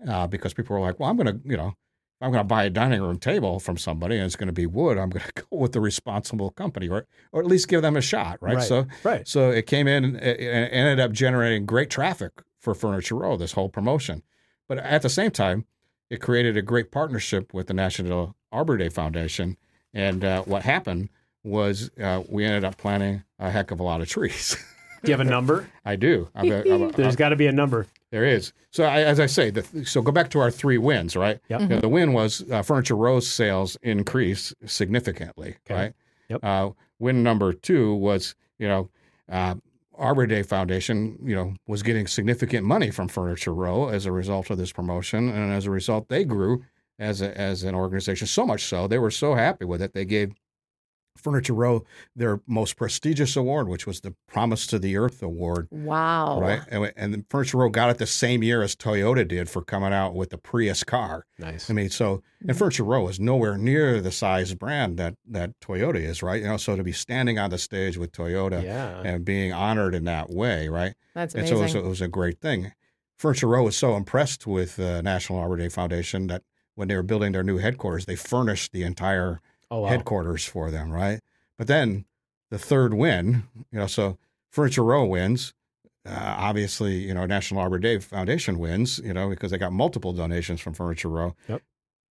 [0.07, 1.73] uh, because people were like, well, I'm going to, you know,
[2.21, 4.67] I'm going to buy a dining room table from somebody and it's going to be
[4.67, 7.97] wood, I'm going to go with the responsible company or, or at least give them
[7.97, 8.57] a shot, right?
[8.57, 8.63] Right.
[8.69, 9.27] So, Right.
[9.27, 13.69] so it came in and ended up generating great traffic for Furniture Row, this whole
[13.69, 14.23] promotion.
[14.69, 15.65] But at the same time,
[16.09, 19.57] it created a great partnership with the National Arbor Day Foundation.
[19.95, 21.09] And uh, what happened
[21.45, 24.57] was uh, we ended up planting a heck of a lot of trees.
[25.05, 25.69] Do you have a number?
[25.85, 26.29] I do.
[26.35, 27.87] I'm a- I'm a- There's got to be a number.
[28.11, 28.55] there is.
[28.71, 31.39] So I, as I say, the, so go back to our three wins, right?
[31.51, 31.61] Yep.
[31.61, 35.75] Know, the win was uh, Furniture Row's sales increased significantly, Okay.
[35.75, 35.93] right?
[36.31, 36.41] Yep.
[36.43, 38.89] Uh, win number two was, you know,
[39.31, 39.57] uh,
[39.97, 44.49] Arbor Day Foundation, you know, was getting significant money from Furniture Row as a result
[44.49, 46.65] of this promotion, and as a result, they grew
[46.99, 48.27] as a, as an organization.
[48.27, 50.33] So much so, they were so happy with it, they gave
[51.17, 51.85] Furniture Row
[52.17, 56.41] their most prestigious award, which was the Promise to the Earth Award Wow.
[56.41, 56.61] right?
[56.69, 60.15] And, and Furniture Row got it the same year as Toyota did for coming out
[60.17, 61.25] with the Prius car.
[61.39, 61.71] Nice.
[61.71, 66.01] I mean, so and Furniture Row is nowhere near the size brand that that Toyota
[66.01, 66.43] is, right?
[66.43, 69.01] You know, so to be standing on the stage with Toyota yeah.
[69.05, 70.95] and being honored in that way, right?
[71.15, 71.57] That's And amazing.
[71.59, 72.73] so it was, a, it was a great thing.
[73.19, 76.43] Furniture Row was so impressed with uh, National Arbor Day Foundation that
[76.75, 79.89] when they were building their new headquarters, they furnished the entire Oh wow.
[79.89, 81.21] headquarters for them, right?
[81.57, 82.05] But then
[82.51, 84.19] the third win, you know, so
[84.51, 85.53] Furniture Row wins.
[86.07, 90.13] Uh, obviously, you know, National Arbor Day Foundation wins, you know, because they got multiple
[90.13, 91.35] donations from Furniture Row.
[91.49, 91.63] Yep.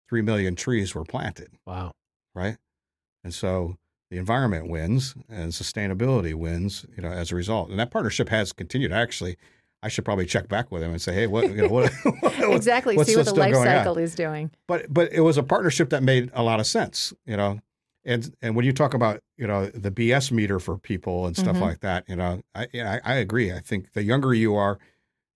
[0.10, 1.92] Three million trees were planted, Wow.
[2.34, 2.58] right?
[3.24, 3.78] And so
[4.10, 7.70] the environment wins and sustainability wins, you know, as a result.
[7.70, 8.92] And that partnership has continued.
[8.92, 9.38] Actually,
[9.84, 11.92] I should probably check back with him and say, hey, what, you know, what,
[12.40, 13.76] exactly, see what the life going on?
[13.78, 14.52] cycle is doing.
[14.68, 17.60] But but it was a partnership that made a lot of sense, you know.
[18.06, 21.56] And and when you talk about you know the BS meter for people and stuff
[21.58, 21.62] Mhm.
[21.62, 23.52] like that, you know, I, I I agree.
[23.54, 24.78] I think the younger you are,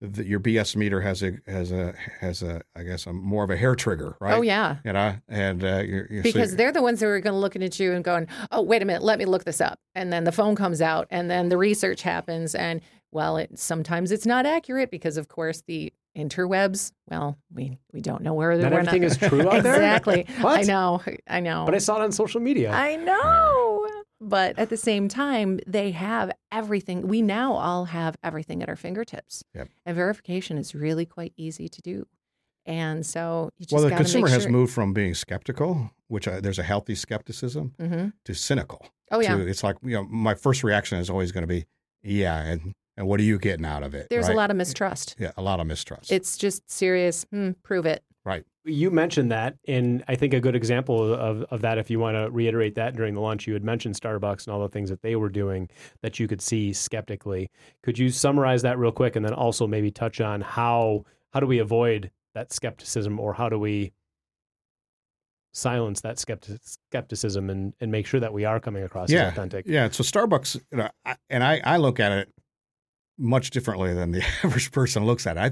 [0.02, 3.50] the, your BS meter has a has a has a I guess a more of
[3.50, 4.34] a hair trigger, right?
[4.34, 7.06] Oh yeah, You know, and uh, you're, you're so because you're- they're the ones that
[7.08, 9.46] are going to looking at you and going, "Oh, wait a minute, let me look
[9.46, 12.82] this up." And then the phone comes out, and then the research happens, and
[13.18, 16.92] well, it sometimes it's not accurate because, of course, the interwebs.
[17.10, 19.74] Well, we we don't know where Not everything is true out there?
[19.76, 20.26] exactly.
[20.42, 20.60] What?
[20.60, 21.66] I know, I know.
[21.66, 22.72] But I saw it on social media.
[22.72, 23.88] I know.
[24.22, 27.08] But at the same time, they have everything.
[27.08, 29.44] We now all have everything at our fingertips.
[29.56, 29.68] Yep.
[29.86, 32.06] And verification is really quite easy to do.
[32.66, 36.40] And so you just well, the consumer make has moved from being skeptical, which I,
[36.40, 38.14] there's a healthy skepticism, Mhm.
[38.26, 38.88] to cynical.
[39.12, 39.36] Oh yeah.
[39.38, 41.66] to- it's like you know, my first reaction is always going to be,
[42.04, 44.08] yeah, and and what are you getting out of it?
[44.10, 44.34] There's right?
[44.34, 45.16] a lot of mistrust.
[45.20, 46.12] yeah, a lot of mistrust.
[46.12, 47.26] It's just serious.
[47.32, 48.04] Hmm, prove it.
[48.26, 48.44] right.
[48.66, 52.18] You mentioned that, and I think a good example of, of that, if you want
[52.18, 55.02] to reiterate that during the lunch, you had mentioned Starbucks and all the things that
[55.02, 55.70] they were doing
[56.02, 57.50] that you could see skeptically.
[57.82, 61.48] Could you summarize that real quick, and then also maybe touch on how how do
[61.48, 63.94] we avoid that skepticism, or how do we
[65.54, 69.28] silence that skeptic, skepticism and, and make sure that we are coming across Yeah.
[69.28, 69.66] as authentic?
[69.68, 72.34] Yeah, so Starbucks, you know, I, and I, I look at it
[73.18, 75.40] much differently than the average person looks at it.
[75.40, 75.52] I,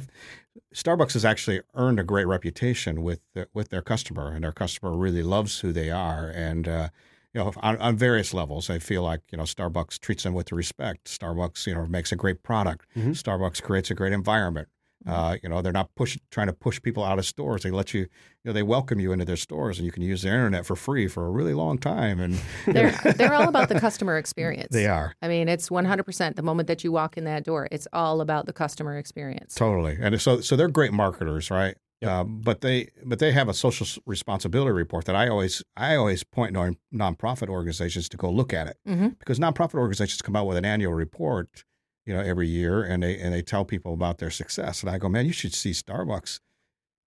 [0.73, 4.95] Starbucks has actually earned a great reputation with the, with their customer, and their customer
[4.95, 6.30] really loves who they are.
[6.30, 6.89] And uh,
[7.34, 10.51] you know, on, on various levels, I feel like you know Starbucks treats them with
[10.51, 11.06] respect.
[11.06, 12.86] Starbucks, you know, makes a great product.
[12.95, 13.12] Mhm.
[13.12, 14.69] Starbucks creates a great environment.
[15.08, 17.63] Uh, you know, they're not push, trying to push people out of stores.
[17.63, 18.08] They let you, you
[18.46, 21.08] know, they welcome you into their stores, and you can use their internet for free
[21.08, 22.20] for a really long time.
[22.20, 24.70] And They're they're all about the customer experience.
[24.72, 25.15] they are.
[25.22, 28.46] I mean, it's 100% the moment that you walk in that door, it's all about
[28.48, 29.54] the customer experience.
[29.56, 31.76] Totally, and so so they're great marketers, right?
[32.06, 36.24] Um, but they but they have a social responsibility report that I always I always
[36.24, 39.18] point non nonprofit organizations to go look at it Mhm.
[39.18, 41.63] because nonprofit organizations come out with an annual report,
[42.06, 44.82] you know, every year, and they and they tell people about their success.
[44.82, 46.39] And I go, man, you should see Starbucks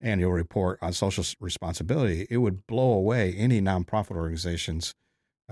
[0.01, 2.27] annual report on social responsibility.
[2.31, 4.95] It would blow away any nonprofit organization's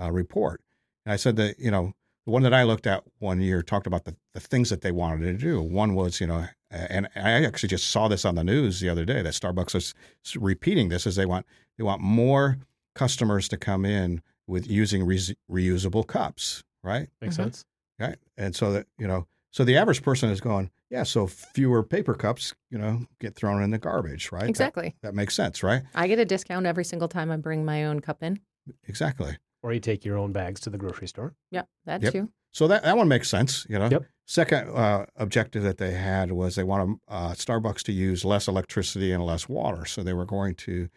[0.01, 0.61] uh, report.
[1.05, 1.93] And I said that you know
[2.25, 4.91] the one that I looked at one year talked about the, the things that they
[4.91, 5.61] wanted to do.
[5.61, 9.05] One was, you know, and I actually just saw this on the news the other
[9.05, 9.93] day that Starbucks is
[10.35, 11.45] repeating this as they want
[11.77, 12.57] they want more
[12.95, 17.09] customers to come in with using re- reusable cups, right?
[17.21, 17.37] Makes Mhm.
[17.37, 17.65] sense.
[17.99, 21.83] Right, and so that you know, so the average person is going, yeah, so fewer
[21.83, 24.47] paper cups, you know, get thrown in the garbage, right?
[24.47, 24.95] Exactly.
[25.01, 25.83] That, makes sense, right?
[25.95, 28.39] I get a discount every single time I bring my own cup in.
[28.87, 29.37] Exactly.
[29.63, 31.33] Or you take your own bags to the grocery store.
[31.51, 32.13] Yeah, that Yep.
[32.13, 32.29] too.
[32.53, 33.89] So that, that one makes sense, you know.
[33.89, 34.05] Yep.
[34.25, 39.11] Second uh, objective that they had was they wanted uh, Starbucks to use less electricity
[39.11, 39.85] and less water.
[39.85, 40.89] So they were going to,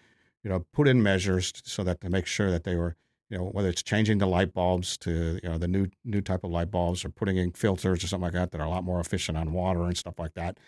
[0.42, 2.96] you know, put in measures so that to make sure that they were,
[3.30, 6.42] you know, whether it's changing the light bulbs to, you know, the new new type
[6.44, 8.84] of light bulbs or putting in filters or something like that that are a lot
[8.84, 10.58] more efficient on water and stuff like that.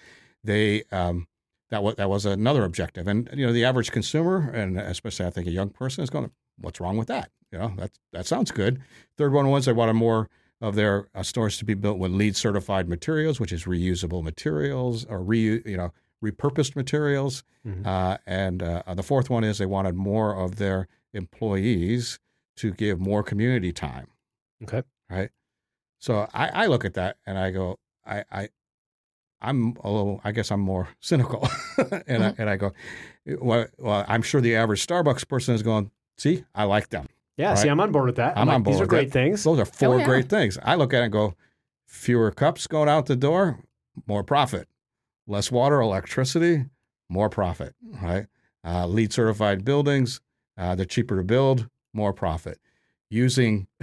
[0.45, 1.27] They um,
[1.71, 5.31] that was that was another objective, and you know, the average consumer and especially I
[5.31, 7.31] think a young person is going, what's wrong with that?
[7.51, 8.81] You know, that that sounds good.
[9.19, 12.37] Third one was they wanted more of their uh, stores to be built with LEED
[12.37, 15.93] certified materials, which is reusable materials or re you know
[16.25, 17.43] repurposed materials.
[17.67, 17.85] Mhm.
[17.85, 22.21] Uh, and uh, the fourth one is they wanted more of their employees
[22.57, 24.09] to give more community time.
[24.63, 24.83] Okay.
[25.11, 25.31] Right.
[25.99, 28.49] So I, I look at that and I go, I, I
[29.41, 31.49] I'm a little, I guess I'm more cynical,
[32.07, 32.73] and I and I go,
[33.27, 37.09] well, well, I'm sure the average Starbucks person is going, see, I like them.
[37.37, 38.37] Yeah, see, I'm on board with that.
[38.37, 39.13] I'm like, on board These are with great that.
[39.13, 39.45] things.
[39.45, 40.05] Those are four yeah.
[40.05, 40.59] great things.
[40.63, 41.35] I look at it and go,
[41.87, 43.61] fewer cups going out the door,
[44.07, 44.69] more profit.
[45.27, 46.67] Less water, electricity,
[47.09, 48.27] more profit, right?
[48.65, 50.21] Uh, LEED certified buildings,
[50.59, 52.59] uh, they're cheaper to build, more profit.
[53.11, 53.67] Using,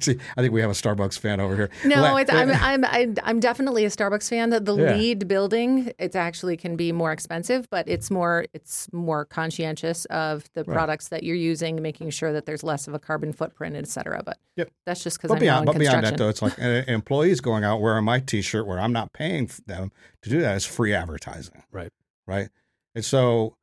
[0.00, 1.70] see, I think we have a Starbucks fan over here.
[1.84, 4.50] No, it's, I'm, I'm I'm I'm definitely a Starbucks fan.
[4.50, 4.94] The, the Yeah.
[4.94, 10.44] LEED building, it actually can be more expensive, but it's more it's more conscientious of
[10.54, 10.72] the Right.
[10.72, 14.22] products that you're using, making sure that there's less of a carbon footprint, et cetera.
[14.24, 14.70] But Yep.
[14.86, 17.80] that's just because But I'm beyond, but beyond that, though, it's like employees going out
[17.80, 19.90] wearing my T-shirt where I'm not paying them
[20.22, 21.64] to do that is free advertising.
[21.72, 21.90] Right.
[22.24, 22.50] Right.
[22.94, 23.56] And so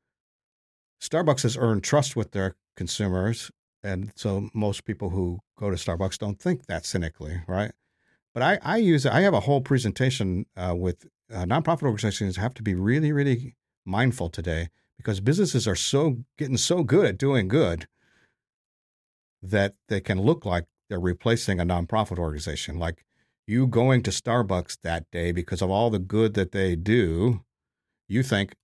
[1.01, 3.51] Starbucks has earned trust with their consumers,
[3.83, 7.71] and so most people who go to Starbucks don't think that cynically, right?
[8.33, 9.13] But I, I use it.
[9.13, 13.55] I have a whole presentation uh, with uh, nonprofit organizations have to be really, really
[13.85, 17.87] mindful today because businesses are so getting so good at doing good
[19.41, 22.77] that they can look like they're replacing a nonprofit organization.
[22.77, 23.05] Like
[23.47, 27.43] you going to Starbucks that day because of all the good that they do,
[28.07, 28.55] you think,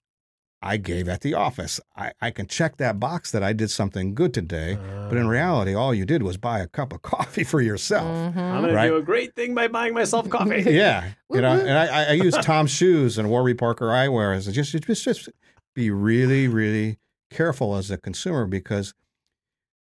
[0.64, 1.80] I gave at the office.
[1.96, 4.78] I, I can check that box that I did something good today.
[5.10, 8.06] but in reality, all you did was buy a cup of coffee for yourself.
[8.08, 8.38] Mhm.
[8.38, 8.84] I'm going Right.
[8.86, 10.62] to do a great thing by buying myself coffee.
[10.72, 14.72] Yeah, you know, and I, I use Tom's shoes and Warby Parker eyewear as just
[14.84, 15.30] just just
[15.74, 16.98] be really really
[17.32, 18.94] careful as a consumer because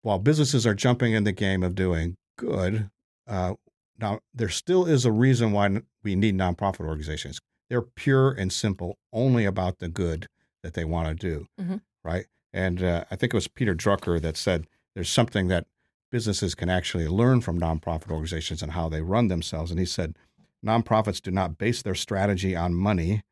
[0.03, 2.91] while businesses are jumping in the game of doing good,
[3.29, 3.55] uh,
[3.99, 7.41] now there still is a reason why we need nonprofit organizations.
[7.71, 10.27] They're pure and simple, only about the good
[10.65, 11.83] that they want to do, Mhm.
[12.03, 12.27] right?
[12.53, 15.67] And uh, I think it was Peter Drucker that said there's something that
[16.11, 19.71] businesses can actually learn from nonprofit organizations and how they run themselves.
[19.71, 20.17] And he said,
[20.65, 23.23] nonprofits do not base their strategy on money,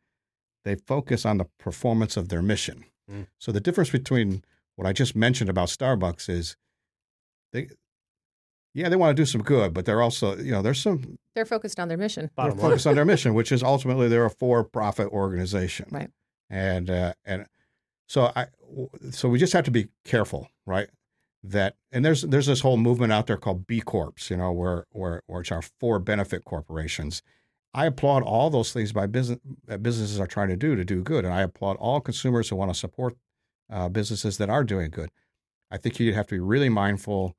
[0.65, 2.85] they focus on the performance of their mission.
[3.11, 3.27] Mm.
[3.39, 4.45] So the difference between
[4.77, 6.57] what I just mentioned about Starbucks is
[7.53, 7.69] they,
[8.75, 11.47] yeah, they want to do some good, but they're also, you know, there's some They're
[11.47, 12.31] focused on their mission.
[12.35, 12.71] Bottom they're line.
[12.73, 16.11] focused on their mission, which is ultimately they're a for-profit organization, Right.
[16.53, 17.47] And uh, and
[18.07, 18.47] so I
[19.11, 20.89] so we just have to be careful, right?
[21.43, 24.85] That and there's there's this whole movement out there called B Corps, you know, where
[24.91, 27.23] where which are for benefit corporations.
[27.75, 31.03] I applaud all those things by business that businesses are trying to do to do
[31.03, 33.17] good, and I applaud all consumers who want to support
[33.71, 35.09] uh, businesses that are doing good.
[35.71, 37.35] I think you have to be really mindful.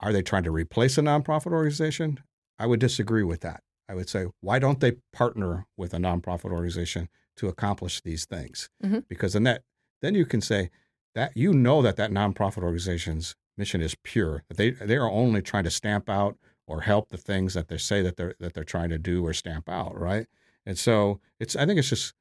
[0.00, 2.18] Are they trying to replace a nonprofit organization?
[2.58, 3.62] I would disagree with that.
[3.90, 7.10] I would say, why don't they partner with a nonprofit organization
[7.42, 8.70] to accomplish these things?
[8.82, 9.04] Mhm.
[9.08, 9.62] Because then that
[10.00, 10.70] then you can say
[11.14, 14.44] that you know that that nonprofit organization's mission is pure.
[14.48, 17.78] That they they are only trying to stamp out or help the things that they
[17.78, 20.26] say that they're that they're trying to do or stamp out, right?
[20.64, 22.14] And so it's I think it's just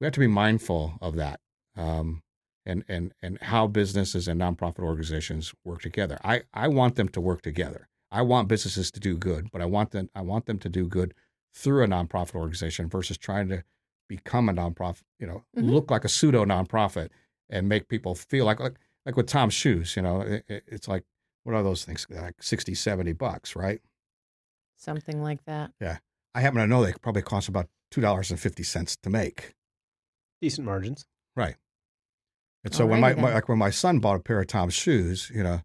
[0.00, 1.40] we have to be mindful of that.
[1.76, 2.22] Um,
[2.64, 6.18] and, and, and how businesses and nonprofit organizations work together.
[6.22, 7.88] I, I want them to work together.
[8.10, 10.86] I want businesses to do good, but I want them I want them to do
[10.86, 11.14] good
[11.54, 13.64] through a nonprofit organization versus trying to
[14.08, 15.70] become a nonprofit, you know, Mhm.
[15.70, 17.10] look like a pseudo nonprofit
[17.50, 20.88] and make people feel like like, like with Tom's shoes, you know, it, it- it's
[20.88, 21.04] like
[21.44, 23.80] what are those things like 60, 70 bucks, right?
[24.76, 25.72] Something like that.
[25.80, 25.98] Yeah.
[26.34, 29.54] I happen to know they probably cost about $2.50 to make.
[30.40, 31.06] Decent margins.
[31.34, 31.56] Right.
[32.64, 35.30] And so when my, my like when my son bought a pair of Tom's shoes,
[35.34, 35.62] you know,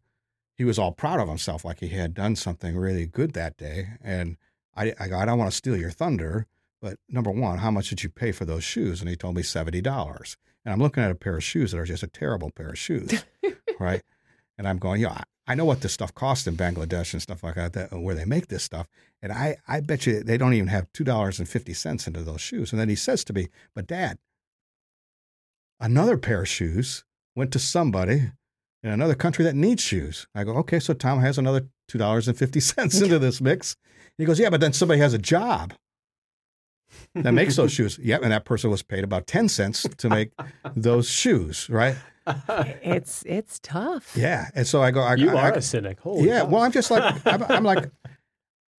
[0.56, 3.90] he was all proud of himself, like he had done something really good that day.
[4.02, 4.38] And
[4.76, 6.48] I, I go, I don't want to steal your thunder,
[6.84, 9.00] but number one, how much did you pay for those shoes?
[9.00, 10.36] And he told me seventy dollars.
[10.66, 12.78] And I'm looking at a pair of shoes that are just a terrible pair of
[12.78, 13.24] shoes,
[13.80, 14.02] right?
[14.58, 17.56] And I'm going, yeah, I- know what this stuff costs in Bangladesh and stuff like
[17.56, 18.88] that, that uh, where they make this stuff.
[19.22, 22.22] And I, I bet you they don't even have two dollars and fifty cents into
[22.22, 22.72] those shoes.
[22.74, 24.18] And then he says to me, "But Dad,
[25.80, 27.04] another pair of shoes
[27.36, 28.32] went to somebody
[28.84, 32.28] in another country that needs shoes." I go, "Okay, so Tom has another two dollars
[32.28, 35.18] and fifty cents into this mix." And He goes, "Yeah, but then somebody has a
[35.18, 35.74] job
[37.16, 38.00] that makes those shoes.
[38.02, 40.32] Yep, and that person was paid about ten cents to make
[40.76, 41.96] those shoes, right?
[42.82, 44.16] It's it's tough.
[44.16, 46.00] Yeah, and so I go, I, you I, are I- a cynic.
[46.00, 46.42] Holy yeah.
[46.42, 46.46] cow.
[46.48, 47.92] Well, I'm just like I'm, I'm like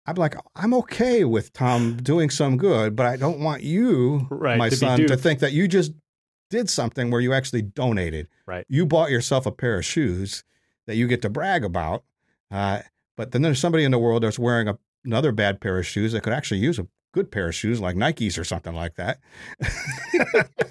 [0.07, 4.59] I'm like I'm okay with Tom doing some good, but I don't want you, Right,
[4.59, 5.93] my to son, to think that you just
[6.51, 8.29] did something where you actually donated.
[8.47, 8.65] Right.
[8.69, 10.45] You bought yourself a pair of shoes
[10.87, 12.05] that you get to brag about,
[12.51, 12.81] uh,
[13.17, 16.13] but then there's somebody in the world that's wearing a, another bad pair of shoes
[16.13, 19.21] that could actually use a good pair of shoes like Nikes or something like that.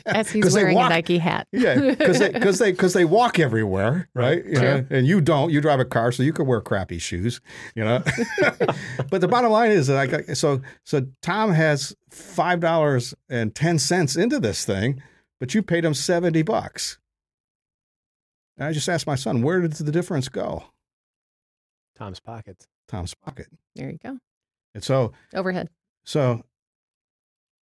[0.06, 1.48] As 'Cause he's wearing walk- a Nike hat.
[1.52, 4.46] Yeah, because they because they because they walk everywhere, right?
[4.46, 5.52] You know, and you don't.
[5.52, 7.40] You drive a car, so you can wear crappy shoes,
[7.76, 8.04] you know.
[9.10, 13.56] but the bottom line is that I got, so so Tom has five dollars and
[13.56, 15.02] ten cents into this thing,
[15.40, 17.00] but you paid him seventy bucks.
[18.58, 20.66] And I just asked my son, where did the difference go?
[21.98, 22.68] Tom's pockets.
[22.88, 23.48] Tom's pocket.
[23.76, 24.20] There you go.
[24.76, 25.70] And so Overhead.
[26.04, 26.44] So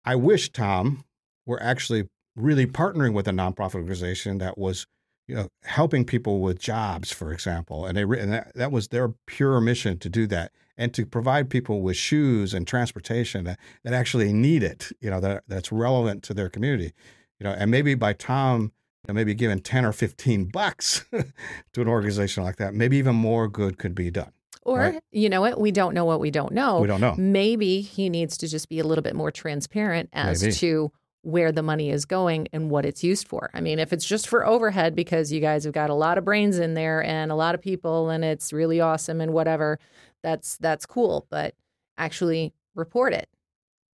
[0.04, 1.04] I wish Tom
[1.46, 4.86] were actually really partnering with a nonprofit organization that was,
[5.26, 9.14] you know, helping people with jobs, for example, and they and that, that was their
[9.26, 13.94] pure mission to do that and to provide people with shoes and transportation that, that
[13.94, 16.92] actually need it, you know, that that's relevant to their community,
[17.40, 18.72] you know, and maybe by Tom.
[19.08, 23.14] You know, maybe giving 10 or 15 bucks to an organization like that, maybe even
[23.14, 24.32] more good could be done.
[24.66, 25.00] Or Right.
[25.12, 25.60] you know what?
[25.60, 26.80] We don't know what we don't know.
[26.80, 27.14] We don't know.
[27.16, 30.54] Maybe he needs to just be a little bit more transparent as Maybe.
[30.56, 30.92] to
[31.22, 33.48] where the money is going and what it's used for.
[33.54, 36.24] I mean, if it's just for overhead because you guys have got a lot of
[36.24, 39.78] brains in there and a lot of people and it's really awesome and whatever,
[40.24, 41.26] that's that's cool.
[41.30, 41.54] But
[41.96, 43.28] actually report it.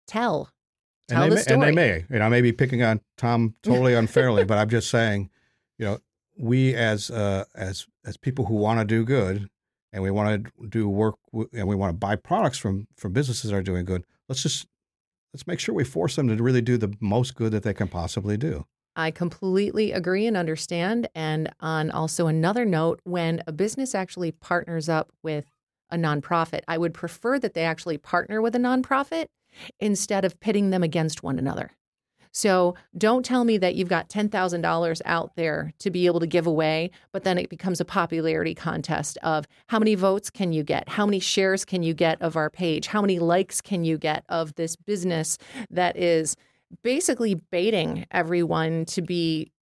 [0.06, 0.50] Tell.
[1.08, 1.58] Tell and the they story.
[1.58, 4.70] May, and they may, and I may be picking on Tom totally unfairly, but I'm
[4.70, 5.28] just saying,
[5.78, 5.98] you know,
[6.38, 9.48] we as uh, as as people who want to do good
[9.92, 11.16] and we want to do work
[11.52, 14.66] and we want to buy products from from businesses that are doing good, let's just
[15.32, 17.88] let's make sure we force them to really do the most good that they can
[17.88, 18.66] possibly do.
[18.94, 21.08] I completely agree and understand.
[21.14, 25.46] And on also another note, when a business actually partners up with
[25.90, 29.26] a nonprofit, I would prefer that they actually partner with a nonprofit
[29.80, 31.72] instead of pitting them against one another.
[32.32, 36.46] So don't tell me that you've got $10,000 out there to be able to give
[36.46, 40.88] away, but then it becomes a popularity contest of how many votes can you get?
[40.88, 42.86] How many shares can you get of our page?
[42.86, 45.36] How many likes can you get of this business
[45.70, 46.34] that is
[46.82, 49.52] basically baiting everyone to be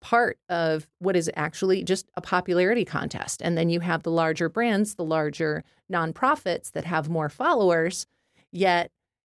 [0.00, 3.42] part of what is actually just a popularity contest.
[3.42, 8.06] And then you have the larger brands, the larger nonprofits that have more followers,
[8.50, 8.90] yet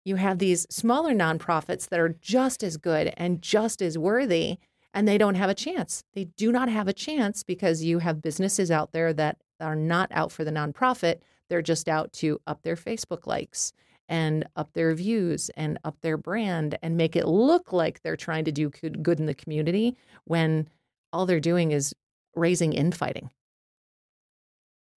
[0.03, 4.57] you have these smaller nonprofits that are just as good and just as worthy,
[4.93, 6.03] and they don't have a chance.
[6.13, 10.11] They do not have a chance because you have businesses out there that are not
[10.11, 11.19] out for the nonprofit.
[11.49, 13.73] They're just out to up their Facebook likes
[14.09, 18.45] and up their views and up their brand and make it look like they're trying
[18.45, 19.95] to do good in the community
[20.25, 20.67] when
[21.13, 21.93] all they're doing is
[22.35, 23.29] raising infighting.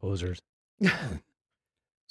[0.01, 0.39] Posers.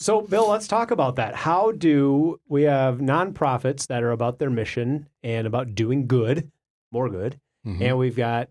[0.02, 1.34] so, Bill, let's talk about that.
[1.34, 6.50] How do we have nonprofits that are about their mission and about doing good,
[6.90, 7.80] more good, mm-hmm.
[7.80, 8.48] and we've got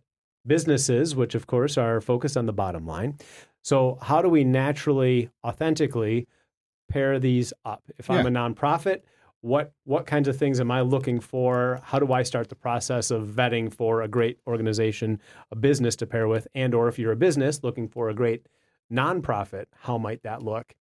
[0.47, 3.17] businesses, which of course are focused on the bottom line.
[3.63, 6.27] So, how do we naturally, authentically
[6.89, 7.83] pair these up?
[7.97, 9.01] If I'm a nonprofit,
[9.41, 11.81] what what kinds of things am I looking for?
[11.83, 15.19] How do I start the process of vetting for a great organization,
[15.51, 18.47] a business to pair with, and or if you're a business looking for a great
[18.91, 20.75] nonprofit, how might that look?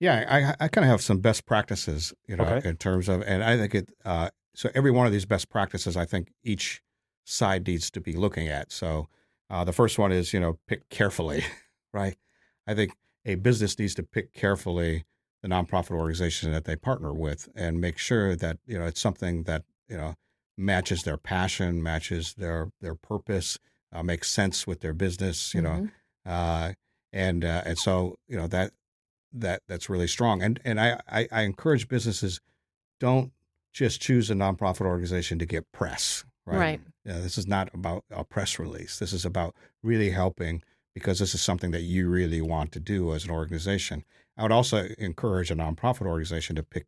[0.00, 0.24] Yeah,
[0.58, 2.66] I, I kind of have some best practices, you know, okay.
[2.68, 3.92] in terms of, and I think it.
[4.04, 6.82] Uh, so every one of these best practices, I think each
[7.24, 8.72] side needs to be looking at.
[8.72, 9.08] So
[9.50, 11.44] uh, the first one is, you know, pick carefully,
[11.92, 12.16] right?
[12.66, 12.92] I think
[13.24, 15.04] a business needs to pick carefully
[15.42, 19.44] the nonprofit organization that they partner with and make sure that you know it's something
[19.44, 20.14] that you know
[20.56, 23.58] matches their passion, matches their their purpose,
[23.92, 25.84] uh, makes sense with their business, you mm-hmm.
[25.84, 26.72] know, uh,
[27.12, 28.72] and uh, and so you know that
[29.32, 30.42] that that's really strong.
[30.42, 32.40] And and I, I, I encourage businesses
[32.98, 33.32] don't
[33.72, 36.24] just choose a nonprofit organization to get press.
[36.46, 36.58] Right.
[36.58, 36.80] right.
[37.04, 38.98] You know, this is not about a press release.
[38.98, 40.62] This is about really helping
[40.94, 44.04] because this is something that you really want to do as an organization.
[44.36, 46.86] I would also encourage a nonprofit organization to pick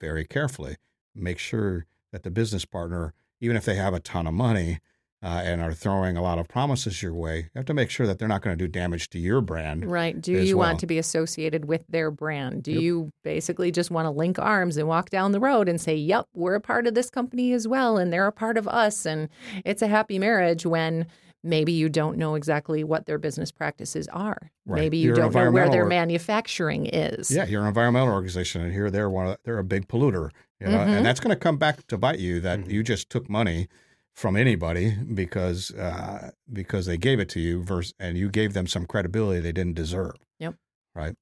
[0.00, 0.76] very carefully,
[1.14, 4.80] make sure that the business partner, even if they have a ton of money
[5.22, 8.06] uh, and are throwing a lot of promises your way, you have to make sure
[8.06, 9.90] that they're not going to do damage to your brand.
[9.90, 10.20] Right.
[10.20, 10.68] Do you well.
[10.68, 12.62] want to be associated with their brand?
[12.62, 12.82] Do yep.
[12.82, 16.26] you basically just want to link arms and walk down the road and say, yep,
[16.34, 19.28] we're a part of this company as well, and they're a part of us, and
[19.64, 21.06] it's a happy marriage when
[21.42, 24.50] maybe you don't know exactly what their business practices are.
[24.66, 24.80] Right.
[24.80, 27.30] Maybe you you're don't know where their or, manufacturing is.
[27.30, 29.28] Yeah, you're an environmental organization, and here they're one.
[29.28, 30.90] Of, they're a big polluter, you know, mm-hmm.
[30.90, 32.40] and that's going to come back to bite you.
[32.40, 32.70] That mm-hmm.
[32.70, 33.68] you just took money
[34.16, 38.66] from anybody because uh, because they gave it to you, versus, and you gave them
[38.66, 40.14] some credibility they didn't deserve.
[40.40, 40.56] Yep.
[40.94, 41.14] Right.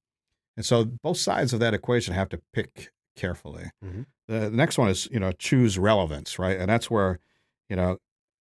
[0.57, 3.71] And so both sides of that equation have to pick carefully.
[3.85, 4.03] Mm-hmm.
[4.29, 7.19] The, the next one is you know choose relevance, right, and that's where
[7.69, 7.99] you know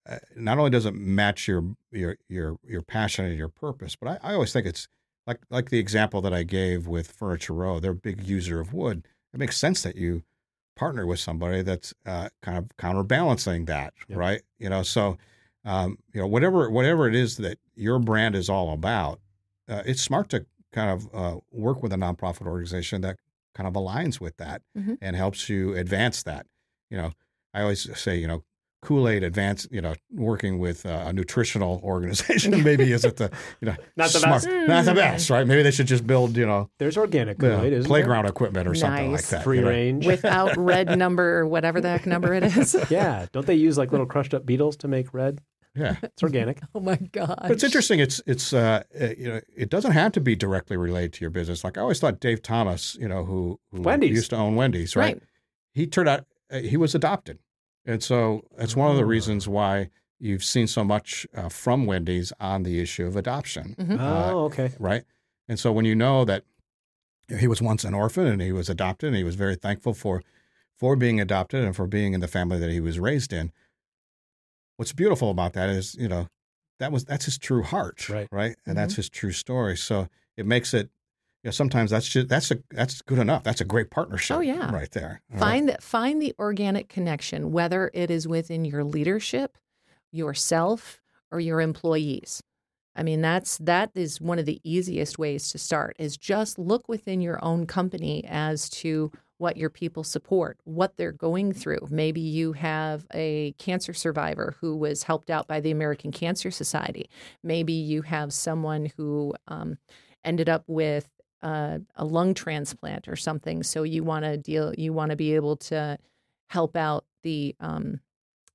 [0.08, 4.20] uh, not only does it match your your your your passion and your purpose, but
[4.24, 4.88] I, I always think it's
[5.26, 7.80] like like the example that I gave with Furniture Row.
[7.80, 9.08] They're a big user of wood.
[9.34, 10.22] It makes sense that you
[10.76, 14.18] partner with somebody that's uh, kind of counterbalancing that, yep.
[14.18, 14.42] right?
[14.60, 15.18] You know, so
[15.66, 19.20] um, you know whatever whatever it is that your brand is all about,
[19.70, 23.18] uh, it's smart to kind of uh, work with a nonprofit organization that
[23.54, 24.96] kind of aligns with that mm-hmm.
[25.02, 26.48] and helps you advance that.
[26.90, 27.12] You know,
[27.54, 28.44] I always say, you know,
[28.84, 33.32] Kool Aid advanced, you know, working with uh, a nutritional organization maybe isn't the,
[33.62, 35.48] you know, not the smart, best, not the best, right?
[35.48, 38.32] Maybe they should just build, you know, there's organic Kool Aid, uh, playground there?
[38.32, 38.82] equipment or nice.
[38.82, 39.70] something like that, free you know?
[39.70, 42.76] range without red number or whatever the heck number it is.
[42.90, 45.40] yeah, don't they use like little crushed up beetles to make red?
[45.76, 46.60] Yeah, it's organic.
[46.76, 47.40] oh my god!
[47.42, 48.00] But it's interesting.
[48.00, 51.32] It's it's uh, uh, you know it doesn't have to be directly related to your
[51.32, 51.64] business.
[51.64, 54.12] Like I always thought, Dave Thomas, you know, who, who Wendy's.
[54.12, 55.16] used to own Wendy's, right?
[55.16, 55.24] right.
[55.74, 57.40] He turned out uh, he was adopted.
[57.86, 62.32] And so that's one of the reasons why you've seen so much uh, from Wendy's
[62.40, 63.76] on the issue of adoption.
[63.78, 64.00] Mm-hmm.
[64.00, 64.72] Uh, oh, okay.
[64.80, 65.04] Right.
[65.50, 66.44] And so when you know that
[67.40, 70.22] he was once an orphan and he was adopted and he was very thankful for
[70.78, 73.52] for being adopted and for being in the family that he was raised in.
[74.78, 76.28] What's beautiful about that is, you know,
[76.80, 78.28] that was that's his true heart, right?
[78.32, 78.76] Right, and mm-hmm.
[78.76, 79.78] that's his true story.
[79.78, 80.90] So it makes it
[81.44, 83.44] yeah, sometimes that's just that's a that's good enough.
[83.44, 84.38] That's a great partnership.
[84.38, 85.22] Oh yeah, right there.
[85.34, 85.76] All find right.
[85.76, 89.58] the, find the organic connection, whether it is within your leadership,
[90.12, 92.42] yourself, or your employees.
[92.96, 96.88] I mean, that's that is one of the easiest ways to start is just look
[96.88, 101.88] within your own company as to what your people support, what they're going through.
[101.90, 107.10] Maybe you have a cancer survivor who was helped out by the American Cancer Society.
[107.44, 109.80] Maybe you have someone who um,
[110.24, 111.10] ended up with
[111.44, 113.62] uh, a lung transplant or something.
[113.64, 116.00] So you want to deal, you want to be able to
[116.48, 118.00] help out the um,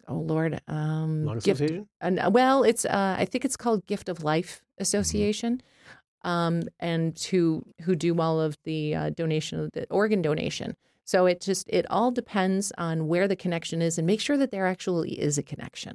[0.09, 1.89] oh Lord, um, Lung gift, Association?
[2.19, 5.61] uh, well, it's uh, I think it's called Gift of Life Association,
[6.23, 10.77] um, and who who do all of the uh, donation of the organ donation.
[11.05, 14.51] So it just it all depends on where the connection is, and make sure that
[14.51, 15.95] there actually is a connection.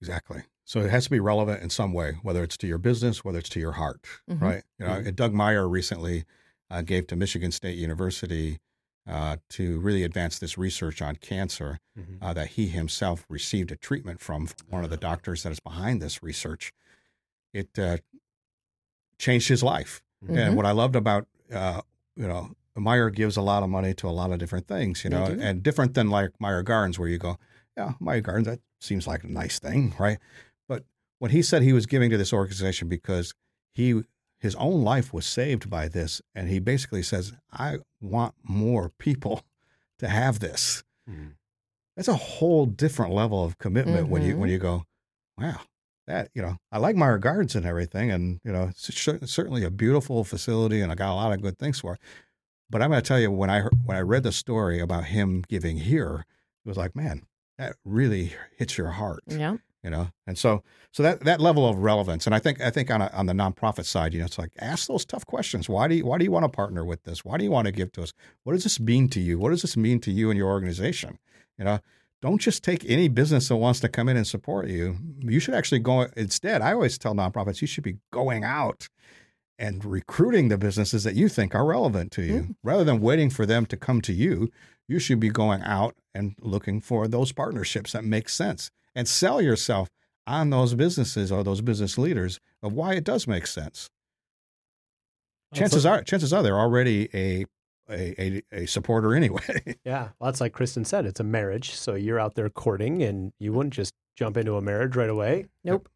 [0.00, 0.42] Exactly.
[0.72, 3.38] So it has to be relevant in some way, whether it's to your business, whether
[3.38, 4.40] it's to your heart, Mhm.
[4.40, 4.62] right?
[4.78, 6.24] You know, and Doug Meijer recently
[6.70, 8.58] uh, gave to Michigan State University
[9.06, 12.16] uh, to really advance this research on cancer Mhm.
[12.22, 16.00] uh, that he himself received a treatment from one of the doctors that is behind
[16.00, 16.72] this research.
[17.52, 17.98] It uh,
[19.18, 20.02] changed his life.
[20.24, 20.38] Mhm.
[20.38, 21.82] And what I loved about, uh,
[22.16, 25.10] you know, Meijer gives a lot of money to a lot of different things, you
[25.10, 27.38] know, and different than like Meijer Gardens, where you go,
[27.76, 30.18] yeah, Meijer Gardens, that seems like a nice thing, right?
[31.22, 33.32] When he said he was giving to this organization because
[33.72, 34.02] he
[34.40, 39.44] his own life was saved by this, and he basically says, I want more people
[40.00, 40.82] to have this.
[41.08, 41.34] Mhm.
[41.94, 44.82] That's a whole different level of commitment when you when you go,
[45.38, 45.60] wow,
[46.08, 49.70] that you know, I like Meijer Gardens and everything, and you know, it's certainly a
[49.70, 52.00] beautiful facility, and I got a lot of good things for it.
[52.68, 55.04] But I'm going to tell you, when I heard, when I read the story about
[55.04, 56.24] him giving here,
[56.64, 57.26] it was like, man,
[57.58, 60.08] that really hits your heart, Yeah, you know.
[60.26, 60.62] And so,
[60.92, 63.32] so that that level of relevance, and I think I think on a, on the
[63.32, 65.68] nonprofit side, you know, it's like ask those tough questions.
[65.68, 67.24] Why do you why do you want to partner with this?
[67.24, 68.12] Why do you want to give to us?
[68.44, 69.38] What does this mean to you?
[69.38, 71.18] What does this mean to you and your organization?
[71.58, 71.80] You know,
[72.20, 74.96] don't just take any business that wants to come in and support you.
[75.20, 76.62] You should actually go instead.
[76.62, 78.88] I always tell nonprofits you should be going out
[79.58, 82.54] and recruiting the businesses that you think are relevant to you mm.
[82.62, 84.50] rather than waiting for them to come to you.
[84.88, 89.40] You should be going out and looking for those partnerships that make sense and sell
[89.40, 89.88] yourself
[90.26, 93.88] on those businesses or those business leaders of why it does make sense.
[95.54, 97.44] Chances are, chances are, they're already a
[97.90, 99.76] a, a, a supporter anyway.
[99.84, 101.04] Yeah, well, that's like Kristen said.
[101.04, 104.62] It's a marriage, so you're out there courting, and you wouldn't just jump into a
[104.62, 105.88] marriage right away nope,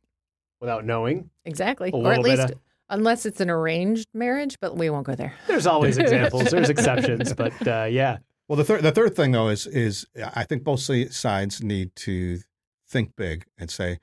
[0.61, 1.31] without knowing.
[1.45, 2.59] exactly, or at least of-
[2.91, 5.33] unless it's an arranged marriage, but we won't go there.
[5.47, 6.51] There's always examples.
[6.51, 8.19] There's exceptions, but uh, yeah,
[8.49, 12.41] Well, the third the third thing though is is I think both sides need to
[12.89, 13.99] think big and say,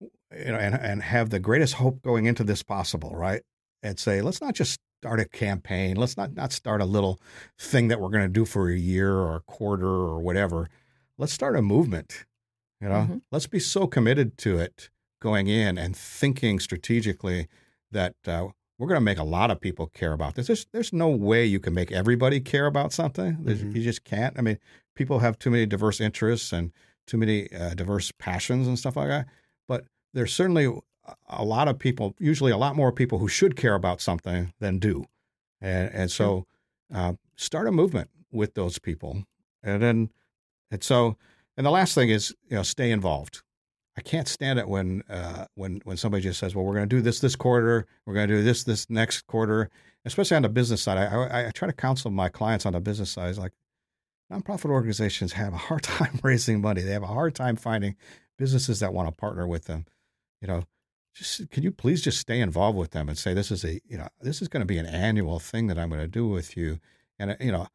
[0.00, 3.42] you know, and and have the greatest hope going into this possible, right?
[3.82, 5.96] And say, let's not just start a campaign.
[5.96, 7.20] Let's not not start a little
[7.58, 10.68] thing that we're going to do for a year or a quarter or whatever.
[11.16, 12.24] Let's start a movement.
[12.80, 13.22] You know, Mhm.
[13.32, 17.48] let's be so committed to it going in and thinking strategically
[17.90, 18.48] that uh,
[18.78, 20.46] we're going to make a lot of people care about this.
[20.46, 23.36] There's there's no way you can make everybody care about something.
[23.38, 23.74] Mhm.
[23.74, 24.38] You just can't.
[24.38, 24.58] I mean,
[24.94, 26.70] people have too many diverse interests and
[27.08, 29.26] too many uh, diverse passions and stuff like that.
[29.66, 29.84] But
[30.14, 30.72] there's certainly
[31.28, 34.78] a- lot of people, usually a lot more people who should care about something than
[34.78, 35.04] do,
[35.60, 36.46] and and so
[36.94, 39.24] uh, start a movement with those people,
[39.62, 40.10] and then
[40.70, 41.16] and so
[41.56, 43.42] and the last thing is you know stay involved.
[43.96, 46.96] I can't stand it when uh, when when somebody just says, "Well, we're going to
[46.96, 49.70] do this this quarter, we're going to do this this next quarter."
[50.04, 52.80] Especially on the business side, I, I, I try to counsel my clients on the
[52.80, 53.36] business side.
[53.36, 53.52] Like
[54.32, 56.82] nonprofit organizations have a hard time raising money.
[56.82, 57.96] They have a hard time finding
[58.36, 59.86] businesses that want to partner with them.
[60.40, 60.64] You know,
[61.14, 63.98] just can you please just stay involved with them and say this is a you
[63.98, 66.56] know this is going to be an annual thing that I'm going to do with
[66.56, 66.78] you,
[67.18, 67.68] and uh, you know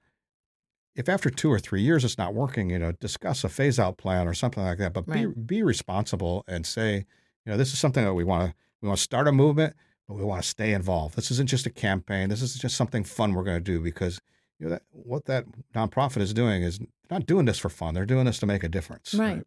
[0.96, 3.98] if after two or three years it's not working, you know, discuss a phase out
[3.98, 4.94] plan or something like that.
[4.94, 7.06] But be be responsible and say,
[7.46, 9.76] you know, this is something that we want to we want to start a movement,
[10.08, 11.16] but we want to stay involved.
[11.16, 12.30] This isn't just a campaign.
[12.30, 14.20] This is just something fun we're going to do because
[14.64, 15.46] you know that what that
[15.76, 17.94] nonprofit is doing is not doing this for fun.
[17.94, 19.14] They're doing this to make a difference.
[19.14, 19.44] Right.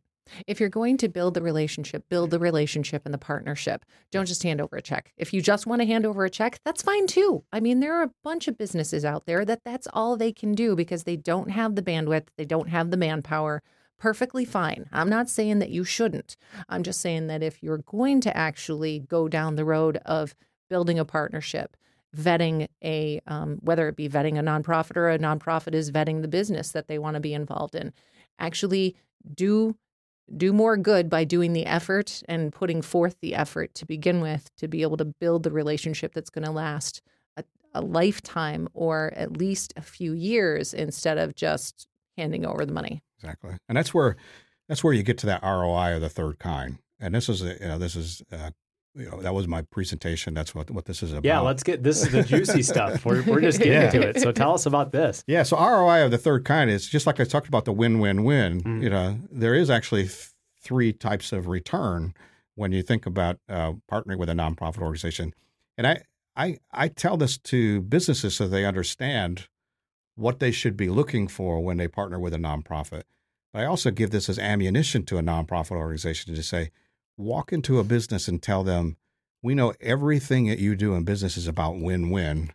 [0.46, 3.84] If you're going to build the relationship, build the relationship and the partnership.
[4.10, 5.12] Don't just hand over a check.
[5.16, 7.44] If you just want to hand over a check, that's fine too.
[7.52, 10.52] I mean, there are a bunch of businesses out there that that's all they can
[10.52, 13.62] do because they don't have the bandwidth, they don't have the manpower.
[13.98, 14.86] Perfectly fine.
[14.92, 16.36] I'm not saying that you shouldn't.
[16.68, 20.34] I'm just saying that if you're going to actually go down the road of
[20.68, 21.76] building a partnership,
[22.16, 26.28] vetting a um, whether it be vetting a nonprofit or a nonprofit is vetting the
[26.28, 27.92] business that they want to be involved in,
[28.38, 28.96] actually
[29.34, 29.76] do
[30.36, 34.50] do more good by doing the effort and putting forth the effort to begin with
[34.56, 37.00] to be able to build the relationship that's going to last
[37.36, 37.44] a,
[37.74, 41.86] a lifetime or at least a few years instead of just
[42.16, 43.02] handing over the money.
[43.20, 44.16] Exactly, and that's where
[44.68, 46.78] that's where you get to that ROI of the third kind.
[46.98, 48.50] And this is a, you know this is uh,
[48.96, 50.34] you know that was my presentation.
[50.34, 51.24] That's what what this is about.
[51.24, 53.04] Yeah, let's get this is the juicy stuff.
[53.04, 53.90] We're we're just getting Yeah.
[53.90, 54.20] to it.
[54.20, 55.22] So tell us about this.
[55.26, 58.62] Yeah, so ROI of the third kind is just like I talked about the win-win-win.
[58.62, 58.82] Mm.
[58.82, 60.28] You know, there is actually th-
[60.62, 62.14] three types of return
[62.54, 65.34] when you think about uh, partnering with a nonprofit organization.
[65.76, 66.02] And I,
[66.34, 69.48] I, I tell this to businesses so they understand
[70.14, 73.02] what they should be looking for when they partner with a nonprofit.
[73.52, 76.70] But I also give this as ammunition to a nonprofit organization to say,
[77.16, 78.96] walk into a business and tell them,
[79.42, 82.52] we know everything that you do in business is about win-win.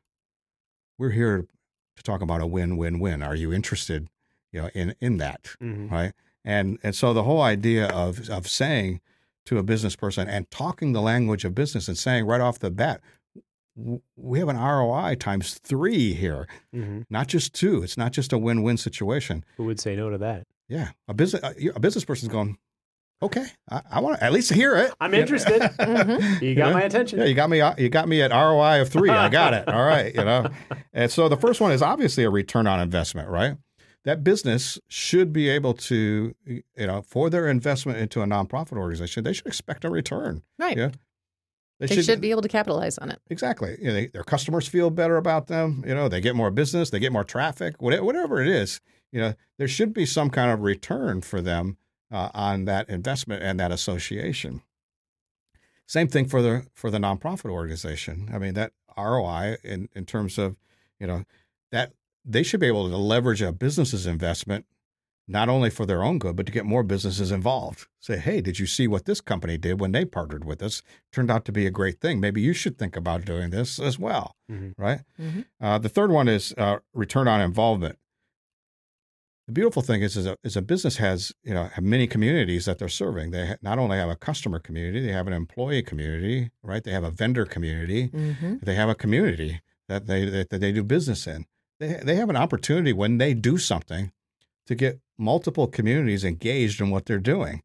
[0.98, 1.48] We're here
[1.96, 3.24] to talk about a win-win-win.
[3.24, 4.08] Are you interested,
[4.52, 5.90] you know, in in that, Mhm.
[5.92, 6.14] right?
[6.44, 9.02] And and so the whole idea of of saying
[9.46, 12.70] to a business person and talking the language of business and saying right off the
[12.72, 13.02] bat,
[14.16, 17.06] we have an ROI times three here, Mhm.
[17.10, 17.82] not just two.
[17.84, 19.44] It's not just a win-win situation.
[19.58, 20.46] Who would say no to that?
[20.68, 21.42] Yeah, a business
[21.76, 22.58] a business person's going,
[23.22, 24.94] okay, I, I want to at least hear it.
[25.00, 25.22] I'm You know?
[25.22, 25.62] interested.
[25.82, 26.44] Mm-hmm.
[26.44, 26.74] You got Yeah.
[26.74, 27.20] my attention.
[27.20, 27.62] Yeah, you got me.
[27.62, 29.10] Uh, you got me at ROI of three.
[29.10, 29.68] I got it.
[29.68, 30.48] All right, you know.
[30.94, 33.56] And so the first one is obviously a return on investment, right?
[34.04, 39.24] That business should be able to, you know, for their investment into a nonprofit organization,
[39.24, 40.42] they should expect a return.
[40.60, 40.76] Right.
[40.78, 40.90] Yeah.
[41.80, 43.20] They should, be able to capitalize on it.
[43.30, 43.76] exactly.
[43.80, 45.84] You know, they, their customers feel better about them.
[45.88, 48.82] You know, they get more business, they get more traffic, whatever, whatever it is.
[49.12, 51.78] You know, there should be some kind of return for them
[52.12, 54.62] uh, on that investment and that association.
[55.88, 58.30] Same thing for the for the nonprofit organization.
[58.34, 60.56] I mean, that ROI in in terms of
[61.00, 61.24] you know
[61.72, 61.94] that
[62.24, 64.66] they should be able to leverage a business's investment
[65.28, 67.88] not only for their own good, but to get more businesses involved.
[68.02, 70.82] Say, hey, did you see what this company did when they partnered with us?
[71.14, 72.20] Turned out to be a great thing.
[72.20, 74.74] Maybe you should think about doing this as well, Mhm.
[74.78, 75.02] right?
[75.20, 75.46] Mhm.
[75.62, 77.98] Uh, the third one is uh, return on involvement.
[79.52, 82.64] The beautiful thing is, is a, is a business has you know have many communities
[82.64, 83.32] that they're serving.
[83.32, 86.82] They ha- not only have a customer community, they have an employee community, right?
[86.82, 90.84] They have a vendor community, hmm they have a community that they that, they do
[90.86, 91.48] business in.
[91.82, 94.14] They they have an opportunity when they do something
[94.68, 97.62] to get multiple communities engaged in what they're doing,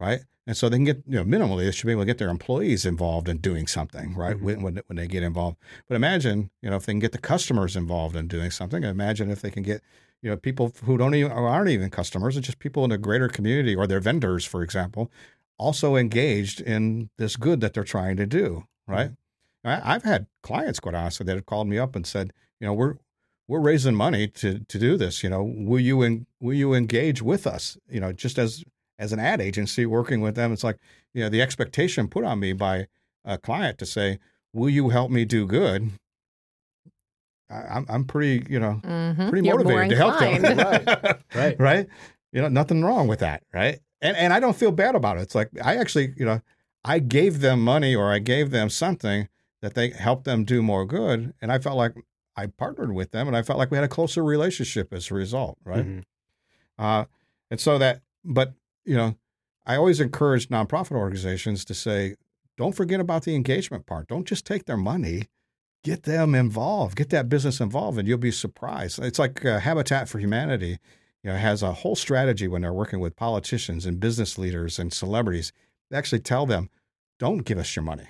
[0.00, 0.20] right?
[0.46, 2.30] And so they can get you know minimally they should be able to get their
[2.30, 4.36] employees involved in doing something, right?
[4.38, 4.40] Mhm.
[4.40, 5.58] When, when when they get involved.
[5.88, 8.82] But imagine you know if they can get the customers involved in doing something.
[8.82, 9.82] Imagine if they can get
[10.22, 13.28] you know people who don't even aren't even customers, and just people in the greater
[13.28, 15.10] community or their vendors, for example,
[15.58, 19.10] also engaged in this good that they're trying to do, right?
[19.64, 19.68] Mm-hmm.
[19.68, 22.72] I, I've had clients, quite honestly, that have called me up and said, you know,
[22.72, 22.94] we're
[23.46, 25.22] we're raising money to to do this.
[25.22, 27.76] You know, will you en, will you engage with us?
[27.88, 28.64] You know, just as
[28.98, 30.78] as an ad agency working with them, it's like
[31.14, 32.86] you know the expectation put on me by
[33.24, 34.18] a client to say,
[34.52, 35.90] will you help me do good?
[37.50, 40.44] I, I'm I'm pretty you know hmm pretty You're more motivated to help them.
[40.44, 41.18] inclined.
[41.34, 41.56] Right.
[41.60, 41.86] right.
[42.32, 43.78] You know, nothing wrong with that, right?
[44.00, 45.22] And and I don't feel bad about it.
[45.22, 46.40] It's like I actually, you know,
[46.84, 49.28] I gave them money or I gave them something
[49.60, 51.94] that they helped them do more good, and I felt like
[52.36, 55.14] I partnered with them, and I felt like we had a closer relationship as a
[55.14, 55.84] result, right?
[55.86, 56.04] Mhm.
[56.78, 57.06] Uh,
[57.50, 58.52] and so that, but
[58.84, 59.16] you know,
[59.66, 62.14] I always encourage nonprofit organizations to say,
[62.56, 64.06] don't forget about the engagement part.
[64.08, 65.24] Don't just take their money.
[65.84, 66.96] Get them involved.
[66.96, 68.98] Get that business involved, and you'll be surprised.
[68.98, 70.78] It's like uh, Habitat for Humanity,
[71.22, 74.92] you know, has a whole strategy when they're working with politicians and business leaders and
[74.92, 75.52] celebrities.
[75.90, 76.68] They actually tell them,
[77.18, 78.08] "Don't give us your money.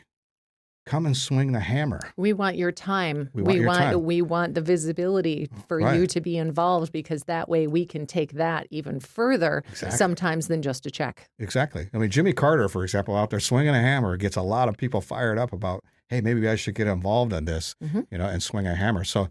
[0.87, 3.29] Come and swing the hammer." We want your time.
[3.35, 4.03] We want your time.
[4.03, 6.01] we want the visibility for Right.
[6.01, 9.97] you to be involved because that way we can take that even further Exactly.
[9.99, 11.29] sometimes than just a check.
[11.39, 11.91] Exactly.
[11.93, 14.79] I mean, Jimmy Carter, for example, out there swinging a hammer gets a lot of
[14.79, 18.07] people fired up about, hey, maybe I should get involved in this, Mhm.
[18.11, 19.05] you know, and swing a hammer.
[19.05, 19.29] So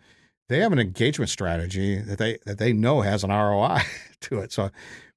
[0.49, 3.79] they have an engagement strategy that they that they know has an ROI
[4.21, 4.51] to it.
[4.51, 4.69] So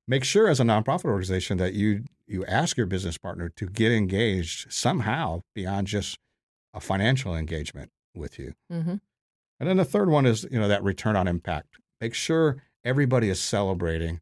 [0.09, 3.91] make sure as a nonprofit organization that you you ask your business partner to get
[3.93, 6.17] engaged somehow beyond just
[6.75, 8.55] a financial engagement with you.
[8.71, 8.97] hmm
[9.59, 11.77] And then the third one is, you know, that return on impact.
[12.01, 14.21] Make sure everybody is celebrating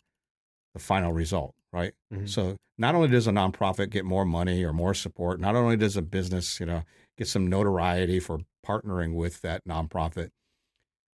[0.75, 1.93] the final result, right?
[2.13, 2.29] Mhm.
[2.29, 5.97] So not only does a nonprofit get more money or more support, not only does
[5.97, 6.83] a business, you know,
[7.19, 10.31] get some notoriety for partnering with that nonprofit,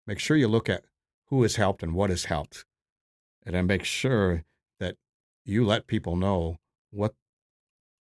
[0.07, 0.85] make sure you look at
[1.29, 2.65] who has helped and what has helped.
[3.45, 4.45] And then make sure
[4.79, 4.97] that
[5.45, 6.59] you let people know
[6.91, 7.15] what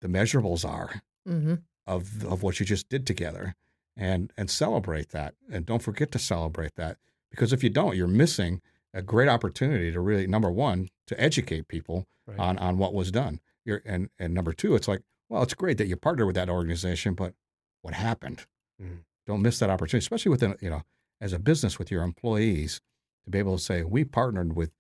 [0.02, 3.56] the measurables are hmm of of what you just did together
[3.97, 6.97] and and celebrate that and don't forget to celebrate that
[7.32, 8.62] because if you don't you're missing
[8.93, 12.38] a great opportunity to really number one to educate people Right.
[12.39, 15.78] on on what was done you're, and and number two it's like well it's great
[15.80, 17.34] that you partner with that organization but
[17.82, 18.46] what happened
[18.82, 19.04] Mhm.
[19.26, 20.84] don't miss that opportunity especially within you know
[21.22, 22.82] as a business with your employees
[23.26, 24.72] to be able to say we partnered with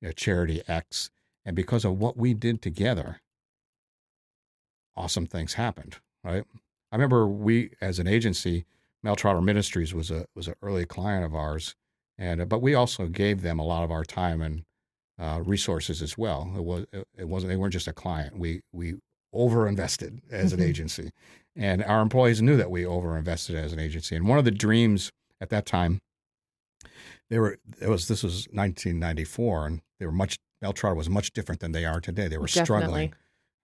[0.00, 1.10] you know, charity x
[1.44, 3.20] and because of what we did together
[4.96, 6.44] awesome things happened right
[6.90, 8.64] I remember we, as an agency,
[9.02, 11.74] Mel Trotter Ministries was a was an early client of ours,
[12.16, 14.64] and but we also gave them a lot of our time and
[15.18, 16.50] uh, resources as well.
[16.56, 18.38] It was it wasn't they weren't just a client.
[18.38, 18.94] We we
[19.34, 21.10] overinvested as an agency,
[21.58, 24.14] and our employees knew that we overinvested as an agency.
[24.14, 26.00] And one of the dreams at that time,
[27.28, 31.32] they were it was this was 1994, and they were much Mel Trotter was much
[31.32, 32.28] different than they are today.
[32.28, 32.64] They were Definitely.
[32.64, 33.14] struggling,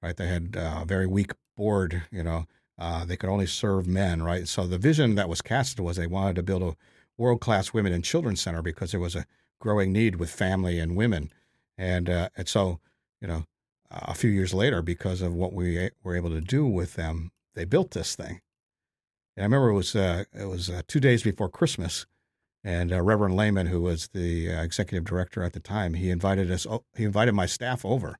[0.03, 0.17] right?
[0.17, 2.47] They had uh, a very weak board, you know.
[2.77, 4.49] Uh, they could only serve men, right?
[4.49, 6.77] So the vision that was casted was they wanted to build a
[7.17, 9.27] world class women and children center because there was a
[9.61, 11.33] growing need with family and women,
[11.79, 12.81] and uh, and so
[13.21, 13.45] you know
[13.91, 17.65] a few years later, because of what we were able to do with them, they
[17.65, 18.41] built this thing.
[19.37, 22.07] And I remember it was uh, it was uh, two days before Christmas,
[22.63, 26.51] and uh, Reverend Lehman, who was the uh, executive director at the time, he invited
[26.51, 26.67] us.
[26.97, 28.19] He invited my staff over,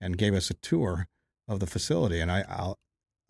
[0.00, 1.08] and gave us a tour
[1.48, 2.20] of the facility.
[2.20, 2.78] And I, I'll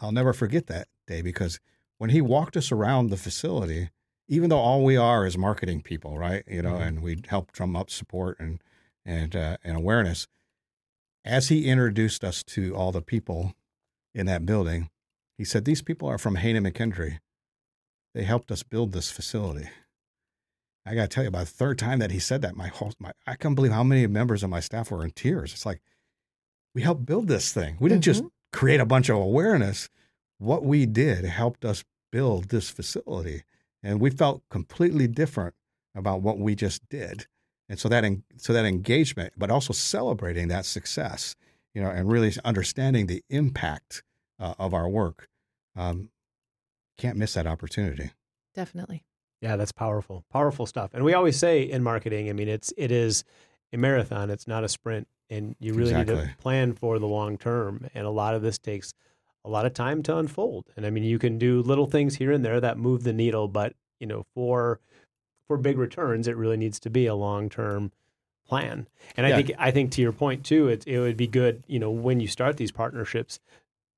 [0.01, 1.61] I'll never forget that day because
[1.99, 3.91] when he walked us around the facility,
[4.29, 6.43] even though all we are is marketing people, right?
[6.49, 6.87] You know, Mhm.
[6.87, 8.61] and we help drum up support and
[9.05, 10.27] and uh, and awareness.
[11.25, 13.55] As he introduced us to all the people
[14.13, 14.91] in that building,
[15.43, 17.19] he said, "These people are from Hanon McKendry.
[18.15, 19.69] They helped us build this facility."
[20.87, 22.93] I got to tell you, by the third time that he said that, my whole,
[23.01, 25.53] my, I can't believe how many members of my staff were in tears.
[25.53, 25.81] It's like,
[26.77, 27.77] we helped build this thing.
[27.81, 28.23] We didn't just
[28.53, 29.89] create a bunch of awareness.
[30.39, 31.83] What we did helped us
[32.13, 33.43] build this facility.
[33.83, 35.55] And we felt completely different
[35.93, 37.27] about what we just did.
[37.69, 41.35] And so that, en- so that engagement, but also celebrating that success,
[41.75, 44.03] you know, and really understanding the impact
[44.39, 45.29] uh, of our work.
[45.77, 46.11] Um,
[46.99, 48.11] can't miss that opportunity.
[48.55, 49.05] Definitely.
[49.41, 50.25] Yeah, that's powerful.
[50.33, 50.91] Powerful stuff.
[50.95, 53.25] And we always say in marketing, I mean, it's it is
[53.73, 55.09] a marathon, it's not a sprint.
[55.31, 57.89] And you really need to plan for the long term.
[57.95, 58.93] And a lot of this takes
[59.45, 60.67] a lot of time to unfold.
[60.77, 63.49] And I mean, you can do little things here and there that move the needle,
[63.49, 64.81] but you know, for
[65.49, 67.93] for big returns, it really needs to be a long term
[68.47, 68.87] plan.
[69.17, 71.79] And I think I think to your point too, it it would be good, you
[71.79, 73.41] know, when you start these partnerships,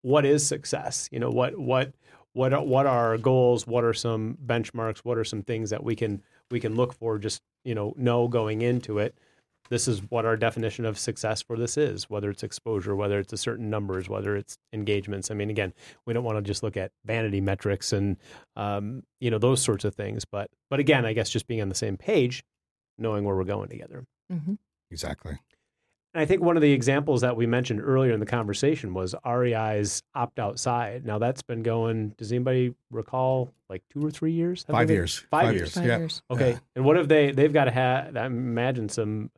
[0.04, 1.08] what is success?
[1.10, 1.94] You know, what what
[2.34, 3.66] what are, what are our goals?
[3.66, 4.98] What are some benchmarks?
[4.98, 7.18] What are some things that we can we can look for?
[7.18, 9.16] Just you know, know going into it.
[9.70, 12.10] This is what our definition of success for this is.
[12.10, 15.30] Whether it's exposure, whether it's a certain numbers, whether it's engagements.
[15.30, 15.72] I mean, again,
[16.04, 18.18] we don't want to just look at vanity metrics and
[18.56, 20.26] um, you know those sorts of things.
[20.26, 22.44] But but again, I guess just being on the same page,
[22.98, 24.04] knowing where we're going together.
[24.30, 24.54] hmm
[24.90, 25.38] Exactly.
[26.14, 29.16] And I think one of the examples that we mentioned earlier in the conversation was
[29.26, 31.04] REI's opt outside.
[31.04, 32.10] Now that's been going.
[32.16, 34.62] Does anybody recall like two or three years?
[34.68, 35.26] Have Five they been- years.
[35.30, 35.74] Five, years.
[35.74, 35.98] Five Yeah.
[35.98, 36.22] years.
[36.30, 36.50] Okay.
[36.52, 36.58] Yeah.
[36.76, 37.32] And what have they?
[37.32, 38.16] They've got to have.
[38.16, 39.30] I imagine some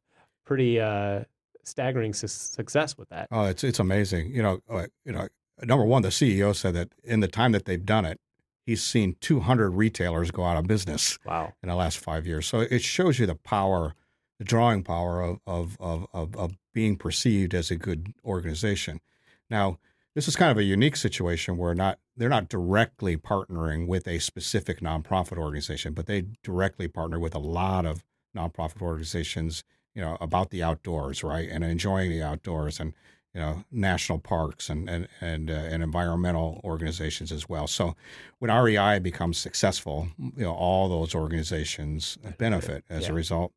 [0.44, 1.24] pretty uh,
[1.64, 3.28] staggering su- success with that.
[3.30, 4.34] Oh, it's it's amazing.
[4.34, 5.28] You know, uh, you know.
[5.62, 8.20] Number one, the CEO said that in the time that they've done it,
[8.66, 11.54] he's seen 200 retailers go out of business Wow.
[11.62, 12.46] in the last five years.
[12.46, 13.94] So it shows you the power,
[14.38, 19.00] the drawing power of of of of, of being perceived as a good organization.
[19.48, 19.78] Now,
[20.14, 24.18] this is kind of a unique situation where not they're not directly partnering with a
[24.18, 28.04] specific nonprofit organization, but they directly partner with a lot of
[28.36, 29.64] nonprofit organizations,
[29.94, 32.92] you know, about the outdoors, right, and enjoying the outdoors, and
[33.32, 37.66] you know, national parks and and and, uh, and environmental organizations as well.
[37.66, 37.96] So,
[38.38, 43.12] when REI becomes successful, you know, all those organizations benefit as Yeah.
[43.12, 43.52] a result,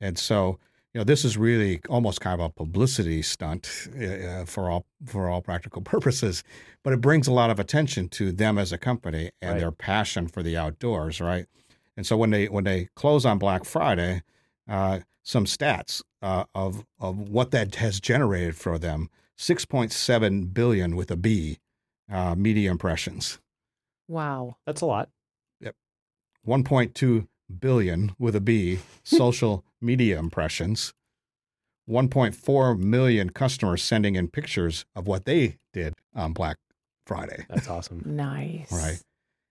[0.00, 0.58] and so
[0.94, 5.28] you know, this is really almost kind of a publicity stunt uh, for all for
[5.28, 6.44] all practical purposes,
[6.82, 9.58] but it brings a lot of attention to them as a company and Right.
[9.60, 11.46] their passion for the outdoors, right?
[11.96, 14.22] And so when they when they close on Black Friday,
[14.68, 20.44] uh, some stats uh, of of what that has generated for them: six point seven
[20.46, 21.58] billion with a B
[22.10, 23.38] uh, media impressions,
[24.08, 24.56] Wow.
[24.66, 25.08] That's a lot.
[25.60, 25.74] Yep,
[26.42, 27.28] one point two
[27.60, 30.92] billion with a B social media impressions,
[31.88, 36.56] 1.4 million customers sending in pictures of what they did on Black
[37.06, 38.02] Friday, That's awesome.
[38.04, 38.70] Nice.
[38.72, 39.00] Right.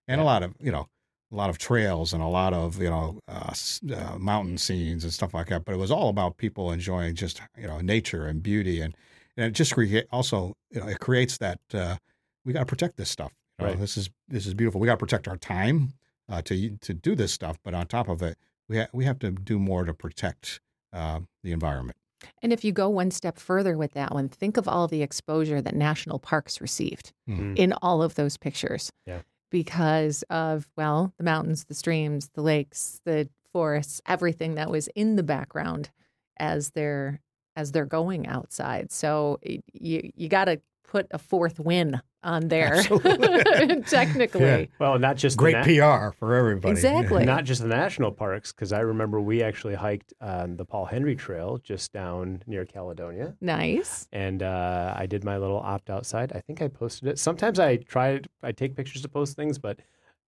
[0.08, 0.88] and a lot of you know
[1.32, 3.54] a lot of trails and a lot of you know uh,
[3.95, 5.66] uh, mountain scenes and stuff like that.
[5.66, 8.95] But it was all about people enjoying just you know nature and beauty, and
[9.38, 11.97] and it just create also you know it creates that uh,
[12.45, 13.34] we got to protect this stuff.
[13.60, 13.80] You know, Right.
[13.80, 14.80] This is this is beautiful.
[14.80, 15.93] We got to protect our time
[16.32, 18.38] uh, to to do this stuff, but on top of it,
[18.69, 20.61] we ha- we have to do more to protect
[20.93, 21.97] uh, the environment.
[22.43, 25.61] And if you go one step further with that one, think of all the exposure
[25.61, 27.57] that national parks received Mhm.
[27.57, 28.91] in all of those pictures.
[29.07, 29.21] Yeah.
[29.49, 35.15] Because of, well, the mountains, the streams, the lakes, the forests, everything that was in
[35.17, 35.89] the background
[36.38, 37.19] as they're
[37.57, 38.91] as they're going outside.
[38.91, 39.39] So
[39.73, 40.61] you you got to
[40.92, 42.84] put a fourth win on there.
[43.88, 44.42] Technically.
[44.42, 44.66] Yeah.
[44.78, 46.72] Well, not just the Great na- PR for everybody.
[46.74, 47.24] Exactly.
[47.24, 51.16] not just the national parks, because I remember we actually hiked um, the Paul Henry
[51.16, 54.10] Trail just down near Caledonia, Nice.
[54.12, 56.34] and uh, I did my little opt outside.
[56.36, 57.18] I think I posted it.
[57.20, 59.80] Sometimes I try, I take pictures to post things, but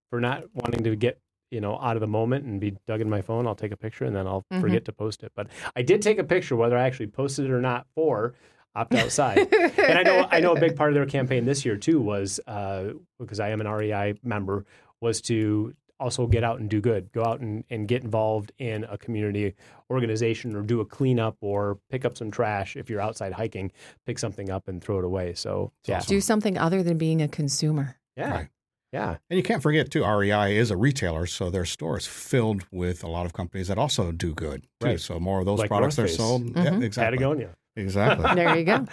[0.10, 1.20] for not wanting to get
[1.52, 3.78] you know out of the moment and be dug in my phone, I'll take a
[3.78, 4.62] picture and then I'll Mhm.
[4.62, 5.32] forget to post it.
[5.36, 8.34] But I did take a picture, whether I actually posted it or not, for
[8.76, 9.38] opt outside.
[9.40, 12.40] and I know I know a big part of their campaign this year too was
[12.48, 14.66] uh, because I am an REI member
[15.02, 18.84] was to also get out and do good, go out and, and get involved in
[18.86, 19.54] a community
[19.90, 23.72] organization or do a cleanup or pick up some trash if you're outside hiking,
[24.06, 25.34] pick something up and throw it away.
[25.34, 27.98] So yeah, Do something other than being a consumer.
[28.18, 28.48] yeah, Right.
[28.92, 32.66] yeah, And you can't forget too, REI is a retailer, so their store is filled
[32.72, 34.88] with a lot of companies that also do good too.
[34.88, 35.00] Right.
[35.00, 36.44] So more of those Like products are sold.
[36.56, 36.84] Yeah, Mhm.
[36.84, 37.18] exactly.
[37.18, 37.56] Patagonia.
[37.76, 38.30] Exactly.
[38.36, 38.86] There you go.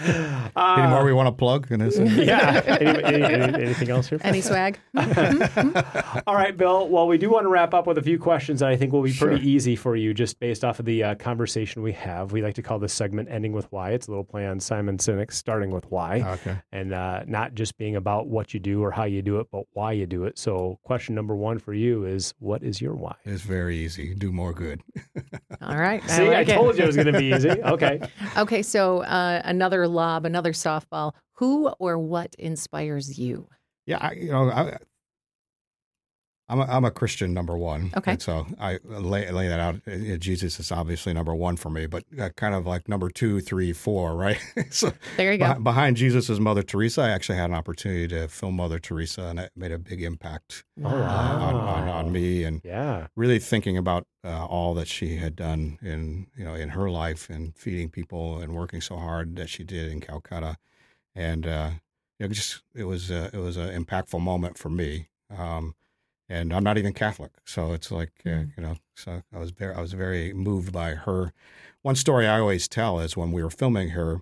[0.57, 1.99] Uh, Any more we want to plug in this?
[1.99, 2.63] yeah.
[2.81, 4.19] Any, any- any- anything else here?
[4.23, 4.79] Any swag?
[6.27, 6.89] All right, Bill.
[6.89, 9.03] Well, we do want to wrap up with a few questions that I think will
[9.03, 9.47] be pretty Sure.
[9.49, 12.33] easy for you just based off of the uh, conversation we have.
[12.33, 13.91] We like to call this segment Ending with Why.
[13.91, 16.23] It's a little play on Simon Sinek's Starting with Why.
[16.23, 16.57] Okay.
[16.73, 19.65] and uh, not just being about what you do or how you do it, but
[19.75, 20.39] why you do it.
[20.39, 23.15] So, question number one for you is what is your why?
[23.25, 24.15] It's very easy.
[24.15, 24.83] Do more good.
[25.61, 26.03] All right.
[26.09, 26.55] See, I, like it.
[26.55, 27.51] told you it was going to be easy.
[27.51, 28.01] Okay.
[28.39, 31.13] Okay, so uh, another lob, another softball.
[31.35, 33.49] Who or what inspires you?
[33.87, 34.77] Yeah, I, you know, I,
[36.51, 37.93] I'm a, I'm a Christian number one.
[37.97, 38.13] Okay.
[38.13, 39.77] And so I lay, lay that out.
[39.87, 43.41] Uh, Jesus is obviously number one for me, but uh, kind of like number two,
[43.41, 44.39] three, four, right?
[44.71, 45.45] so There you go.
[45.47, 47.03] beh- behind Jesus is Mother Teresa.
[47.03, 50.65] I actually had an opportunity to film Mother Teresa, and it made a big impact
[50.85, 52.45] Oh, uh, on, on, on me.
[52.45, 53.07] And Yeah.
[53.17, 57.31] really thinking about uh, all that she had done in you know in her life
[57.31, 60.57] and feeding people and working so hard that she did in Calcutta,
[61.15, 61.71] and uh,
[62.19, 65.09] you know, just it was uh, it was an impactful moment for me.
[65.37, 65.75] Um,
[66.31, 69.75] and I'm not even Catholic, so it's like uh, you know, so I was very
[69.75, 71.33] I was very moved by her.
[71.83, 74.21] One story I always tell is when we were filming her,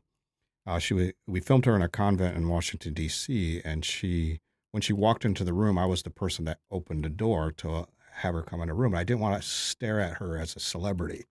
[0.66, 3.60] uh, she wa- we filmed her in a convent in Washington D.C.
[3.64, 4.40] and she
[4.72, 7.86] when she walked into the room, I was the person that opened the door to
[8.22, 8.92] have her come in the room.
[8.92, 11.24] And I didn't want to stare at her as a celebrity,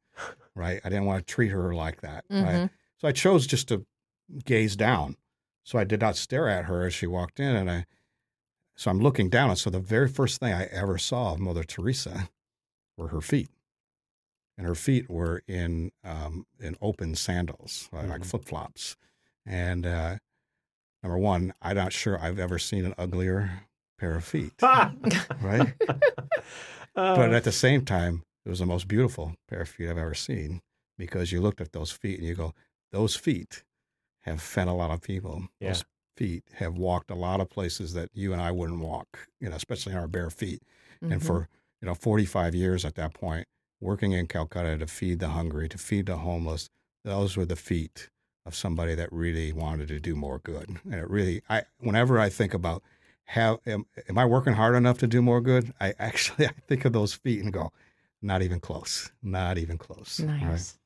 [0.55, 0.79] right?
[0.83, 2.61] I didn't want to treat her like that, right?
[2.63, 2.69] Mhm.
[2.99, 3.85] So I chose just to
[4.45, 5.17] gaze down.
[5.63, 7.85] So I did not stare at her as she walked in, and I.
[8.77, 11.63] So I'm looking down, and so the very first thing I ever saw of Mother
[11.63, 12.29] Teresa
[12.97, 13.49] were her feet,
[14.57, 18.25] and her feet were in um, in open sandals, like, like Mhm.
[18.25, 18.95] flip flops.
[19.45, 20.17] And uh,
[21.03, 23.63] number one, I'm not sure I've ever seen an uglier
[23.99, 24.53] pair of feet,
[25.41, 25.73] right?
[26.95, 29.97] Uh, but at the same time, it was the most beautiful pair of feet I've
[29.99, 30.61] ever seen
[30.97, 32.53] because you looked at those feet and you go,
[32.91, 33.63] those feet
[34.21, 35.47] have fed a lot of people.
[35.59, 35.69] Yeah.
[35.69, 35.85] Those
[36.17, 39.55] feet have walked a lot of places that you and I wouldn't walk, you know,
[39.55, 40.61] especially in our bare feet.
[41.01, 41.25] And Mhm.
[41.25, 41.49] for,
[41.81, 43.47] you know, 45 years at that point,
[43.79, 46.69] working in Calcutta to feed the hungry, to feed the homeless,
[47.03, 48.09] those were the feet
[48.45, 50.79] of somebody that really wanted to do more good.
[50.85, 52.81] And it really, I, whenever I think about
[53.25, 55.73] how, am, am I working hard enough to do more good?
[55.79, 57.71] I actually, I think of those feet and go,
[58.21, 60.19] not even close, not even close.
[60.21, 60.41] right?
[60.41, 60.79] nice.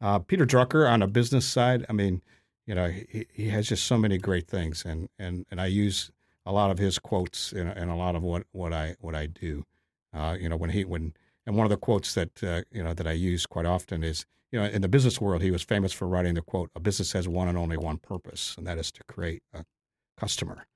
[0.00, 2.20] Uh, Peter Drucker on a business side, I mean,
[2.66, 6.10] you know, he, he has just so many great things, and, and, and I use
[6.46, 9.26] a lot of his quotes in, in a lot of what, what I what I
[9.26, 9.64] do.
[10.12, 11.14] Uh, you know, when he when
[11.46, 14.26] and one of the quotes that uh, you know that I use quite often is,
[14.52, 17.12] you know, in the business world, he was famous for writing the quote, "A business
[17.12, 19.64] has one and only one purpose, and that is to create a
[20.18, 20.66] customer."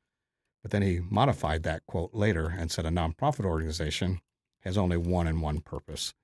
[0.63, 4.21] But then he modified that quote later and said, "A nonprofit organization
[4.63, 6.15] has only one and one purpose,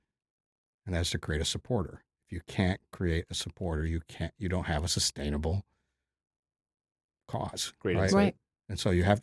[0.87, 2.03] and that's to create a supporter."
[2.35, 4.35] If you can't create a supporter, you can't.
[4.39, 5.65] You don't have a sustainable
[7.29, 7.73] cause.
[7.79, 8.11] Great right?
[8.11, 8.37] Right.
[8.69, 9.23] And so you have.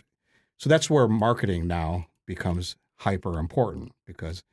[0.57, 4.43] So that's where marketing now becomes hyper important because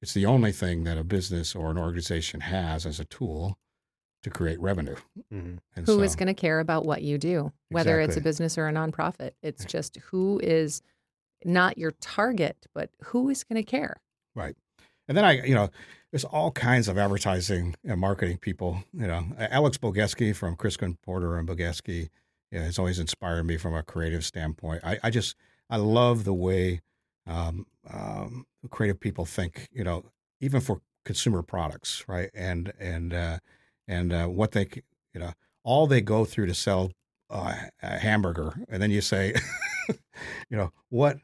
[0.00, 3.58] it's the only thing that a business or an organization has as a tool
[4.22, 4.96] to create revenue.
[5.32, 5.58] Mhm.
[5.74, 8.56] And Who so, is going to care about what you do, whether it's a business
[8.56, 9.32] or a nonprofit?
[9.42, 10.82] It's just who is
[11.44, 13.96] not your target, but who is going to care?
[14.36, 14.56] Right.
[15.08, 15.70] And then I, you know,
[16.10, 18.84] there's all kinds of advertising and marketing people.
[18.92, 22.08] You know, Alex Bogusky from Crispin Porter and Bogusky
[22.50, 24.82] you know, has always inspired me from a creative standpoint.
[24.84, 25.34] I, I just,
[25.68, 26.82] I love the way
[27.26, 29.68] um, um, creative people think.
[29.72, 30.04] You know,
[30.40, 32.30] even for consumer products, right?
[32.34, 33.38] And and uh,
[33.88, 34.68] and uh, what they,
[35.12, 35.32] you know,
[35.64, 36.92] all they go through to sell
[37.30, 39.34] uh, a hamburger, and then you say,
[39.88, 41.18] you know, what,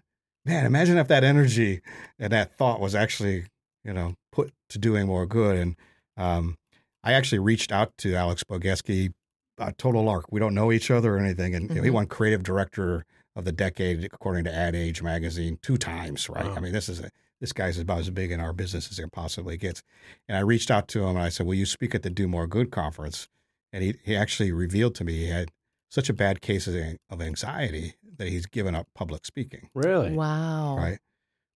[0.45, 0.67] man?
[0.67, 1.81] Imagine if that energy
[2.19, 3.47] and that thought was actually
[3.85, 5.57] you know, put to doing more good.
[5.57, 5.77] And
[6.17, 6.57] um,
[7.03, 9.13] I actually reached out to Alex Bogusky
[9.59, 10.27] a total lark.
[10.31, 11.55] We don't know each other or anything.
[11.55, 11.95] And you know, he Mhm.
[11.95, 13.05] won creative director
[13.37, 16.29] of the decade according to Ad Age magazine two times.
[16.29, 16.47] Right.
[16.47, 16.55] Wow.
[16.57, 17.11] I mean, this is a
[17.41, 19.83] this guy's about as big in our business as it possibly gets.
[20.29, 22.29] And I reached out to him and I said, "Will you speak at the Do
[22.29, 23.29] More Good conference?"
[23.73, 25.51] And he he actually revealed to me he had
[25.91, 29.71] such a bad case of anxiety that he's given up public speaking.
[29.75, 30.13] Really?
[30.13, 30.77] Wow.
[30.77, 30.99] Right.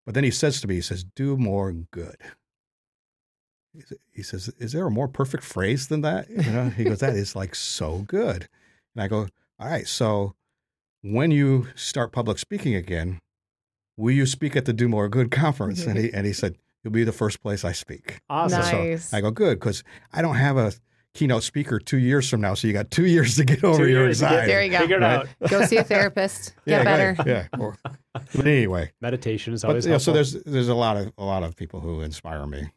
[0.05, 2.17] But then he says to me, he says, do more good.
[4.13, 6.29] He says, is there a more perfect phrase than that?
[6.29, 8.47] You know, he goes, that is like so good.
[8.95, 9.27] And I go,
[9.59, 9.87] all right.
[9.87, 10.35] So
[11.01, 13.19] when you start public speaking again,
[13.97, 15.85] will you speak at the Do More Good conference?
[15.85, 18.19] And he, and he said, you'll be the first place I speak.
[18.29, 18.61] Awesome.
[18.61, 19.09] Nice.
[19.09, 19.59] So I go, good.
[19.59, 19.83] Cause
[20.13, 20.71] I don't have a
[21.15, 22.53] keynote speaker two years from now.
[22.53, 24.51] So you got two years to get over Two your years to get anxiety.
[24.51, 24.79] There you go.
[24.81, 25.15] Figure it Right.
[25.19, 25.27] out.
[25.49, 26.53] Go see a therapist.
[26.65, 27.15] yeah, Get better.
[27.17, 27.47] right, Yeah.
[27.59, 27.75] Or-
[28.13, 31.23] but anyway, Meditation is but, always you know, so there's there's a lot of a
[31.25, 32.69] lot of people who inspire me.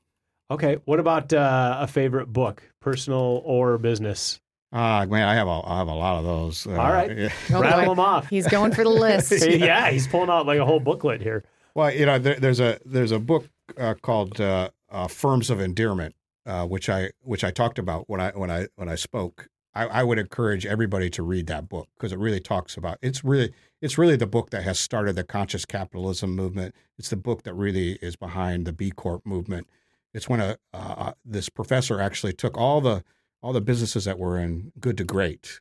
[0.51, 0.79] Okay.
[0.87, 4.41] What about uh, a favorite book, personal or business?
[4.73, 6.67] Ah, man, I have a I have a lot of those.
[6.67, 7.17] Uh, All right.
[7.17, 7.29] yeah.
[7.53, 7.89] Oh, Rattle boy.
[7.91, 8.29] them off.
[8.29, 9.33] He's going for the list.
[9.47, 11.45] yeah, he's pulling out like a whole booklet here.
[11.75, 15.61] Well, you know, there, there's a there's a book uh, called uh, uh, Firms of
[15.61, 16.15] Endearment,
[16.49, 19.49] uh, which I which I talked about when I when I when I spoke.
[19.75, 23.23] I, I would encourage everybody to read that book because it really talks about it's
[23.23, 26.75] really it's really the book that has started the conscious capitalism movement.
[26.99, 29.69] It's the book that really is behind the B Corp movement.
[30.15, 33.05] It's when a uh, this professor actually took all the
[33.43, 35.61] all the businesses that were in good to great.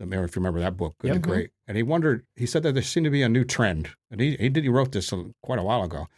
[0.00, 1.14] I don't know if you remember that book, Good Yep.
[1.14, 2.24] to Great, and he wondered.
[2.36, 4.70] He said that there seemed to be a new trend, and he he did he
[4.70, 5.12] wrote this
[5.42, 6.08] quite a while ago.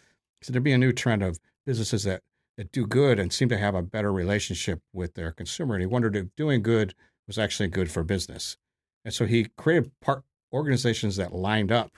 [0.41, 2.23] He said there'd be a new trend of businesses that
[2.59, 5.87] that do good and seem to have a better relationship with their consumer, and he
[5.87, 6.95] wondered if doing good
[7.27, 8.59] was actually good for business,
[9.05, 11.93] and so he created part organizations that lined up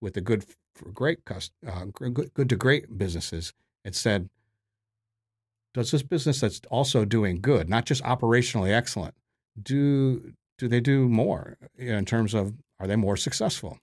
[0.00, 0.44] with the good
[0.74, 3.52] for great uh, good, good to great businesses
[3.84, 4.28] and said,
[5.74, 9.14] does this business that's also doing good, not just operationally excellent,
[9.60, 13.78] do do they do more in terms of are they more successful?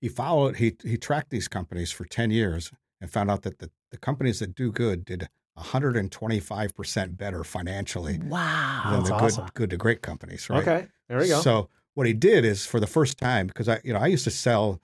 [0.00, 3.70] He followed he he tracked these companies for 10 years and found out that the,
[3.90, 8.82] the companies that do good did 125% better financially Wow.
[8.90, 9.44] than That's the awesome.
[9.46, 10.62] good good to great companies, right?
[10.66, 11.40] Okay, there we go.
[11.40, 14.24] So what he did is for the first time, because I, you know, I used
[14.24, 14.80] to sell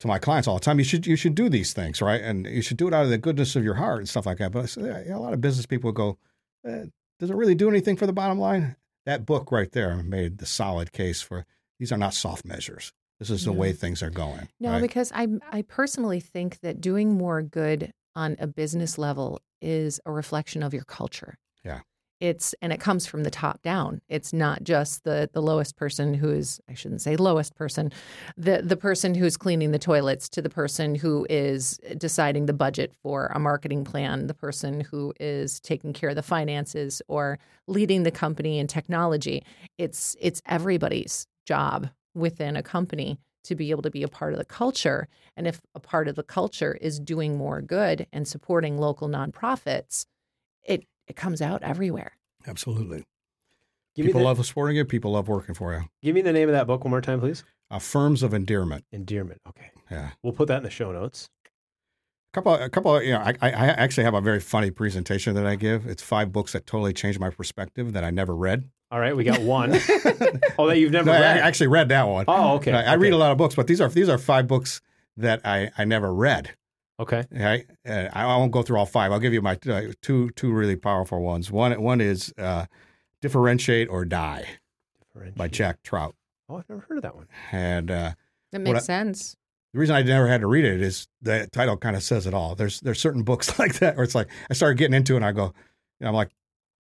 [0.00, 0.78] to my clients all the time.
[0.78, 2.20] You should you should do these things, right?
[2.20, 4.38] And you should do it out of the goodness of your heart and stuff like
[4.38, 4.52] that.
[4.52, 6.18] But I said, yeah, a lot of business people would go,
[6.66, 6.86] eh,
[7.20, 8.76] does it really do anything for the bottom line?
[9.06, 11.44] That book right there made the solid case for
[11.78, 12.92] these are not soft measures.
[13.18, 13.58] This is the No.
[13.58, 14.48] way things are going.
[14.58, 14.82] No, right?
[14.82, 20.12] because I I personally think that doing more good on a business level is a
[20.12, 21.38] reflection of your culture.
[21.64, 21.80] Yeah.
[22.20, 24.00] It's and it comes from the top down.
[24.08, 27.92] It's not just the the lowest person who is I shouldn't say lowest person,
[28.36, 32.94] the the person who's cleaning the toilets to the person who is deciding the budget
[33.02, 38.04] for a marketing plan, the person who is taking care of the finances or leading
[38.04, 39.44] the company in technology.
[39.76, 44.38] It's it's everybody's job within a company to be able to be a part of
[44.38, 45.08] the culture.
[45.36, 50.06] And if a part of the culture is doing more good and supporting local nonprofits,
[50.64, 52.16] it it comes out everywhere.
[52.46, 53.04] Absolutely.
[53.94, 54.84] give, people the, love supporting you.
[54.84, 55.82] People love working for you.
[56.02, 57.44] give me the name of that book one more time, please.
[57.70, 58.84] Uh, firms of endearment.
[58.92, 59.40] Endearment.
[59.48, 59.70] Okay.
[59.90, 60.10] Yeah.
[60.22, 61.28] We'll put that in the show notes.
[62.32, 63.02] A couple, a couple.
[63.02, 65.86] You know, I, I I actually have a very funny presentation that I give.
[65.86, 68.70] It's five books that totally changed my perspective that I never read.
[68.94, 69.72] All right, we got one.
[70.56, 72.26] oh, that you've never No, I actually read that one.
[72.28, 72.70] oh, okay.
[72.70, 74.80] I, I read a lot of books, but these are these are five books
[75.16, 76.54] that I, I never read.
[77.00, 77.24] Okay.
[77.34, 79.10] Okay, uh, I won't go through all five.
[79.10, 81.50] I'll give you my uh, two two really powerful ones.
[81.50, 82.66] One one is uh,
[83.20, 84.46] "Differentiate or Die"
[85.36, 86.14] by Jack Trout,
[86.48, 87.26] Oh, I've never heard of that one.
[87.50, 88.12] and uh,
[88.52, 89.36] That makes I- sense.
[89.72, 92.34] the reason I never had to read it is the title kind of says it
[92.34, 92.54] all.
[92.54, 95.24] There's there's certain books like that where it's like I started getting into it, and
[95.24, 95.46] I go,
[95.98, 96.30] you know, I'm like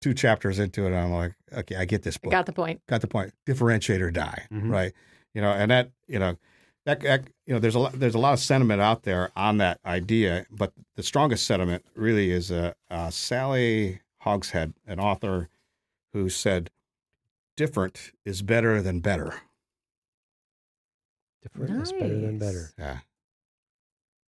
[0.03, 2.31] two chapters into it, and I'm like, okay, I get this I book.
[2.33, 2.81] got the point.
[2.87, 3.33] got the point.
[3.47, 4.71] Differentiate or die, Mhm.
[4.71, 4.93] right?
[5.35, 6.37] You know, and that you know
[6.87, 9.59] that, that you know there's a lot, there's a lot of sentiment out there on
[9.59, 15.49] that idea, but the strongest sentiment really is uh, uh, Sally Hogshead, an author
[16.13, 16.71] who said,
[17.57, 19.35] "Different is better than better."
[21.43, 22.71] Different is better than better.
[22.79, 22.99] Yeah.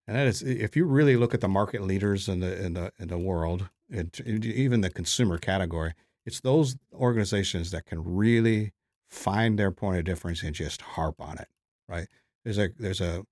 [0.07, 2.93] And that is, if you really look at the market leaders in the in the
[2.99, 5.95] in the world, and even the consumer category,
[6.27, 8.73] it's those organizations that can really
[9.09, 11.49] find their point of difference and just harp on it.
[11.89, 12.09] Right?
[12.45, 13.25] There's a there's a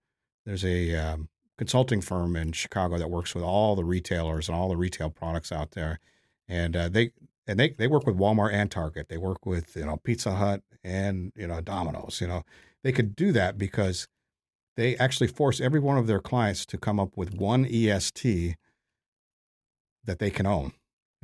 [0.47, 1.29] there's a um,
[1.59, 5.51] consulting firm in Chicago that works with all the retailers and all the retail products
[5.53, 5.99] out there,
[6.49, 7.11] and uh, they
[7.47, 9.09] and they they work with Walmart and Target.
[9.09, 12.21] They work with you know Pizza Hut and you know Domino's.
[12.21, 12.45] You know
[12.85, 14.07] they could do that because
[14.77, 18.57] they actually force every one of their clients to come up with one EST
[20.05, 20.73] that they can own.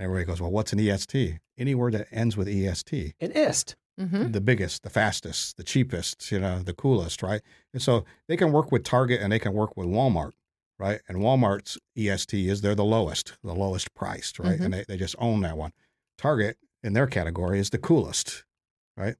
[0.01, 1.39] Everybody goes, well, what's an EST?
[1.59, 3.15] Any word that ends with EST.
[3.21, 3.77] An ist.
[3.99, 7.43] hmm the biggest, the fastest, the cheapest, you know, the coolest, right?
[7.75, 10.33] And so they can work with Target and they can work with Walmart,
[10.79, 11.01] right?
[11.09, 14.59] And Walmart's EST is they're the lowest, the lowest priced, right?
[14.59, 14.65] Mhm.
[14.65, 15.73] And they, they just own that one.
[16.17, 18.45] Target in their category is the coolest,
[18.97, 19.17] right?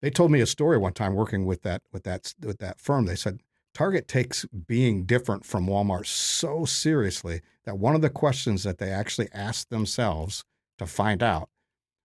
[0.00, 3.04] They told me a story one time working with that with that with that firm.
[3.06, 3.40] They said
[3.78, 8.90] Target takes being different from Walmart so seriously that one of the questions that they
[8.90, 10.42] actually asked themselves
[10.78, 11.48] to find out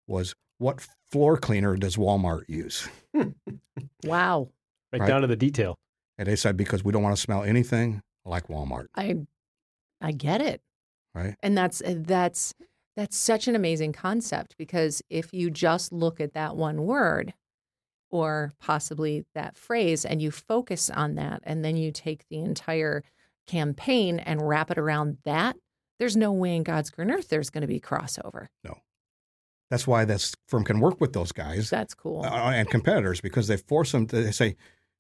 [0.06, 2.88] was what floor cleaner does Walmart use?
[4.04, 4.50] Wow.
[4.92, 5.08] Right, Right.
[5.08, 5.76] down to the detail.
[6.20, 9.26] And they said because we don't want to smell anything like Walmart, I
[10.00, 10.62] I get it.
[11.16, 11.36] right?
[11.42, 12.54] And that's eh, that's
[12.96, 17.34] that's such an amazing concept because if you just look at that one word
[18.14, 23.04] or possibly that phrase and you focus on that and then you take the entire
[23.48, 25.56] campaign and wrap it around that,
[25.98, 28.48] there's no way in God's green earth there's going to be crossover.
[28.64, 28.78] No.
[29.72, 32.24] That's why this firm can work with those guys That's cool.
[32.24, 34.56] uh, and competitors because they force them to they say,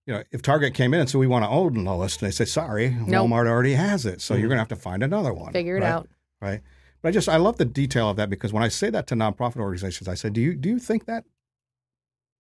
[0.08, 2.46] you know, if Target came in and said we want to own lowest, they say
[2.46, 3.30] sorry, Nope.
[3.30, 4.40] Walmart already has it, so Mhm.
[4.40, 5.54] you're going to have to find another one.
[5.54, 5.92] Figure it right?
[5.92, 6.10] out.
[6.42, 6.62] right?
[7.04, 9.16] But I just I love the detail of that because when I say that to
[9.16, 11.26] nonprofit organizations, I say, do you do you think that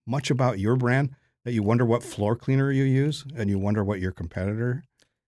[0.05, 1.11] much about your brand
[1.45, 4.83] that you wonder what floor cleaner you use and you wonder what your competitor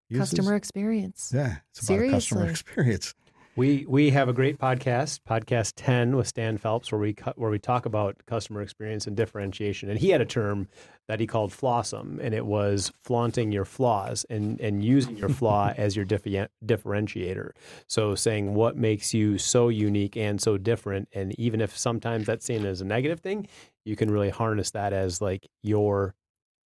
[0.09, 0.31] uses?
[0.31, 1.31] Customer experience.
[1.33, 3.13] yeah, it's about a customer experience.
[3.57, 7.49] We we have a great podcast, podcast ten with Stan Phelps, where we cut where
[7.49, 9.89] we talk about customer experience and differentiation.
[9.89, 10.67] And he had a term
[11.07, 15.71] that he called flawsome, and it was flaunting your flaws and and using your flaw
[15.77, 17.51] as your different differentiator.
[17.87, 22.45] So saying what makes you so unique and so different, and even if sometimes that's
[22.45, 23.47] seen as a negative thing,
[23.85, 26.13] you can really harness that as like your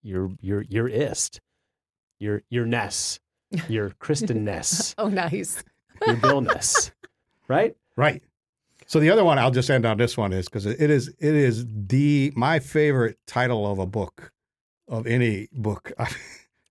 [0.01, 1.39] your your your ist,
[2.19, 3.19] your your ness,
[3.67, 5.63] your Kristen ness, Oh, nice.
[6.05, 6.91] Your Billness,
[7.47, 7.75] right?
[7.95, 8.21] Right.
[8.87, 11.35] So the other one I'll just end on this one is because it is it
[11.35, 14.31] is the my favorite title of a book
[14.87, 15.91] of any book.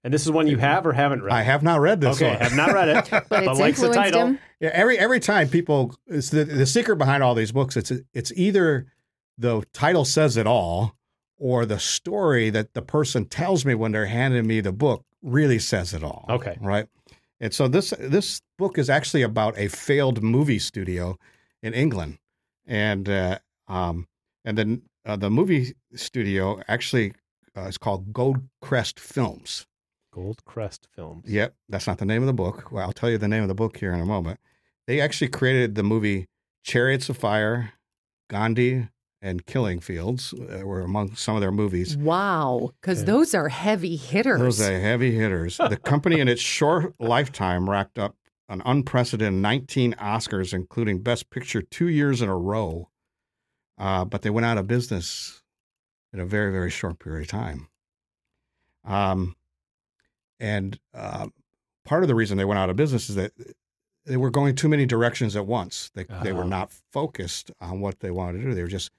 [0.05, 1.33] And this is one you have or haven't read.
[1.35, 2.39] I have not read this Okay, one.
[2.41, 4.27] have not read it, But it's likes the title.
[4.29, 4.39] him.
[4.61, 7.77] Yeah, every every time people, it's the the secret behind all these books.
[7.77, 8.87] It's it's either
[9.37, 10.95] the title says it all,
[11.37, 15.59] or the story that the person tells me when they're handing me the book really
[15.59, 16.27] says it all.
[16.29, 16.57] Okay.
[16.61, 16.87] right.
[17.41, 21.19] And so this this book is actually about a failed movie studio
[21.63, 22.19] in England,
[22.67, 24.07] and uh, um
[24.45, 27.13] and then uh, the movie studio actually
[27.57, 29.67] uh, is called Goldcrest Films.
[30.15, 31.25] Goldcrest Films.
[31.29, 32.73] Yep, that's not the name of the book.
[32.73, 34.41] Well, I'll tell you the name of the book here in a moment.
[34.87, 36.27] They actually created the movie
[36.65, 37.73] Chariots of Fire,
[38.29, 38.89] Gandhi,
[39.21, 41.97] and Killing Fields uh, were among some of their movies.
[41.97, 42.71] Wow.
[42.81, 43.07] Because Okay.
[43.11, 44.39] those are heavy hitters.
[44.41, 45.57] Those are heavy hitters.
[45.57, 48.15] The company in its short lifetime racked up
[48.49, 52.89] an unprecedented 19 Oscars, including Best Picture two years in a row.
[53.77, 55.43] Uh, but they went out of business
[56.13, 57.69] in a very, very short period of time.
[58.85, 59.37] Um,
[60.41, 61.29] and uh,
[61.85, 63.33] part of the reason they went out of business is that
[64.07, 65.91] they were going too many directions at once.
[65.95, 66.49] They, they were Uh-huh.
[66.49, 68.55] not focused on what they wanted to do.
[68.55, 68.91] They were just,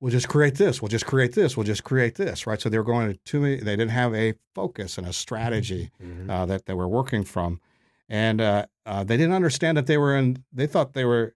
[0.00, 2.60] we'll just create this, we'll just create this, we'll just create this, right?
[2.60, 5.90] So they were going to too many, they didn't have a focus and a strategy
[6.02, 6.28] Mhm.
[6.30, 7.60] uh, that they were working from.
[8.08, 11.34] And uh, uh, they didn't understand that they were in, they thought they were,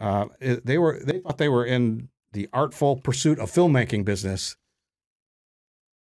[0.00, 4.56] uh, they were, they thought they were in the artful pursuit of filmmaking business,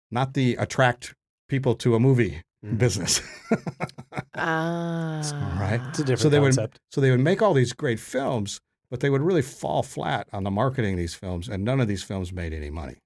[0.09, 1.13] not the attract
[1.47, 2.77] people to a movie Mhm.
[2.79, 3.21] business.
[4.35, 5.57] Ah.
[5.59, 5.79] right.
[5.89, 6.79] It's a different So they would- concept.
[6.91, 8.59] so they would make all these great films,
[8.93, 11.87] but they would really fall flat on the marketing of these films, and none of
[11.87, 12.97] these films made any money,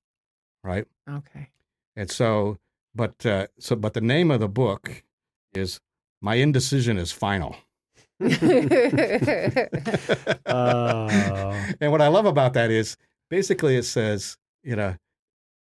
[0.62, 0.86] right?
[1.10, 1.48] Okay.
[1.96, 2.58] And so,
[2.94, 5.02] but uh, so, but the name of the book
[5.54, 5.80] is
[6.22, 7.56] "My Indecision Is Final."
[8.20, 8.28] Oh.
[11.80, 12.98] and what I love about that is
[13.30, 14.98] basically it says, you know,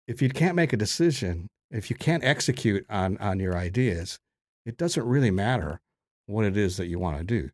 [0.08, 4.18] if you can't make a decision, if you can't execute on on your ideas,
[4.64, 5.78] it doesn't really matter
[6.24, 7.50] what it is that you want to do,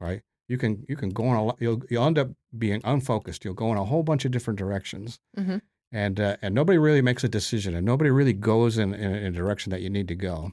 [0.00, 0.22] right?
[0.48, 3.44] You can you can go in a lo- you'll you'll end up being unfocused.
[3.44, 5.60] You'll go in a whole bunch of different directions, Mhm.
[5.92, 9.26] and uh, and nobody really makes a decision, and nobody really goes in, in in
[9.26, 10.52] a direction that you need to go,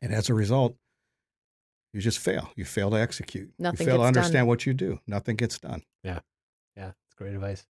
[0.00, 0.76] and as a result,
[1.92, 2.50] you just fail.
[2.56, 3.52] You fail to execute.
[3.58, 4.16] Nothing you fail to gets done.
[4.22, 5.00] understand what you do.
[5.06, 5.82] Nothing gets done.
[6.04, 6.20] Yeah,
[6.76, 7.66] yeah, it's great advice.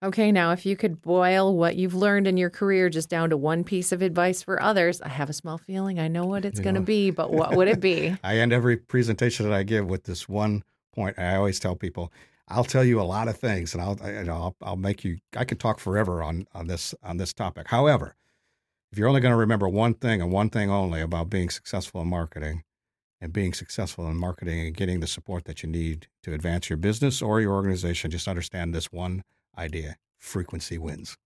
[0.00, 3.36] Okay, now if you could boil what you've learned in your career just down to
[3.36, 6.60] one piece of advice for others, I have a small feeling I know what it's
[6.60, 8.16] going to be, but what would it be?
[8.22, 10.62] I end every presentation that I give with this one
[10.94, 11.18] point.
[11.18, 12.12] I always tell people,
[12.46, 15.18] I'll tell you a lot of things, and I'll, you know, I'll, I'll make you.
[15.36, 17.66] I can talk forever on on this on this topic.
[17.66, 18.14] However,
[18.92, 22.00] if you're only going to remember one thing and one thing only about being successful
[22.00, 22.62] in marketing,
[23.20, 26.76] and being successful in marketing and getting the support that you need to advance your
[26.76, 29.24] business or your organization, just understand this one
[29.58, 31.16] idea: frequency wins.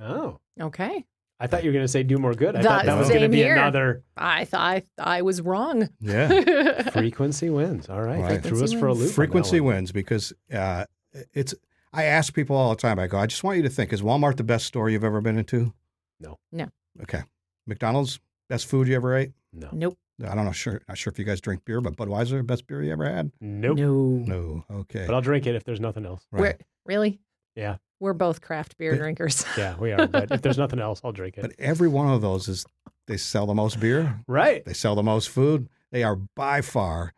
[0.00, 0.38] Oh.
[0.60, 1.04] Okay.
[1.38, 2.56] I thought you were going to say do more good.
[2.56, 3.56] I That- thought that was going to be here.
[3.56, 5.88] another I thought I, I was wrong.
[6.00, 6.88] Yeah.
[6.90, 7.90] frequency wins.
[7.90, 8.20] All right.
[8.20, 8.42] Right.
[8.42, 9.12] They threw us for a loop.
[9.12, 9.74] frequency one.
[9.76, 10.86] wins because uh,
[11.34, 11.54] it's.
[11.92, 12.98] I ask people all the time.
[12.98, 15.20] I go, I just want you to think: Is Walmart the best store you've ever
[15.20, 15.72] been into?
[16.20, 16.38] No.
[16.52, 16.68] No.
[17.02, 17.22] Okay.
[17.66, 18.18] McDonald's
[18.48, 19.32] best food you ever ate?
[19.52, 19.68] No.
[19.72, 19.98] Nope.
[20.26, 20.52] I don't know.
[20.52, 23.30] Sure, not sure if you guys drink beer, but Budweiser, best beer you ever had?
[23.40, 23.76] Nope.
[23.78, 23.92] No.
[23.92, 24.64] No.
[24.70, 25.04] Okay.
[25.06, 26.24] But I'll drink it if there's nothing else.
[26.32, 26.40] Right.
[26.40, 27.20] We're, really?
[27.56, 27.76] Yeah.
[27.98, 29.44] We're both craft beer But- drinkers.
[29.58, 30.06] Yeah, we are.
[30.06, 31.42] But if there's nothing else, I'll drink it.
[31.42, 32.66] But every one of those is
[33.06, 34.64] they sell the most beer, right.
[34.64, 35.68] they sell the most food.
[35.92, 37.14] They are by far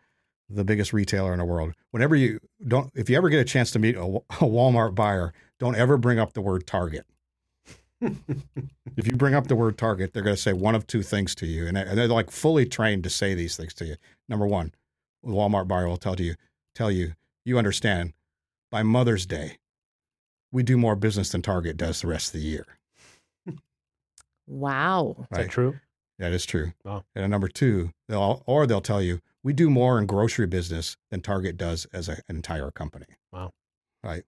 [0.49, 1.75] the biggest retailer in the world.
[1.91, 5.33] Whenever you don't, if you ever get a chance to meet a, a Walmart buyer,
[5.59, 7.07] don't ever bring up the word Target.
[8.01, 11.35] if you bring up the word Target, they're going to say one of two things
[11.37, 13.97] to you, and they're, and they're like fully trained to say these things to you.
[14.29, 14.73] Number one,
[15.25, 16.35] the Walmart buyer will tell you,
[16.75, 18.13] tell you, you understand.
[18.71, 19.57] By Mother's Day,
[20.53, 22.67] we do more business than Target does the rest of the year.
[24.47, 25.17] Wow.
[25.21, 25.51] Is that Right.
[25.51, 25.81] true?
[26.19, 26.73] That is true.
[26.85, 27.05] Wow.
[27.15, 30.97] And then number two, they'll or they'll tell you we do more in grocery business
[31.11, 33.07] than Target does as a, an entire company.
[33.31, 33.53] Wow.
[34.03, 34.25] Right.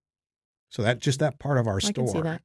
[0.69, 2.05] So that just that part of our I store.
[2.05, 2.43] can see that.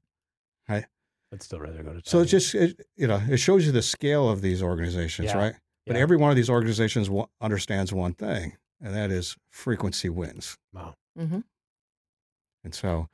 [1.34, 2.02] I'd still rather go to.
[2.02, 2.08] Target.
[2.08, 2.70] So it's Target.
[2.70, 5.38] just it, you know it shows you the scale of these organizations, Yeah.
[5.38, 5.56] right?
[5.86, 6.02] But Yeah.
[6.02, 10.58] every one of these organizations wa- understands one thing, and that is frequency wins.
[10.74, 10.96] wow.
[11.18, 11.40] hmm
[12.64, 13.10] And so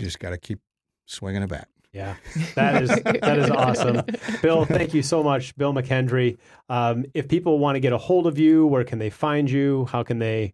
[0.00, 0.60] you just got to keep
[1.06, 1.68] swinging it back.
[1.92, 2.16] Yeah,
[2.56, 4.02] that is that is awesome.
[4.42, 6.36] Bill, thank you so much, Bill McKendry.
[6.68, 9.86] Um, if people want to get a hold of you, where can they find you?
[9.90, 10.52] How can they?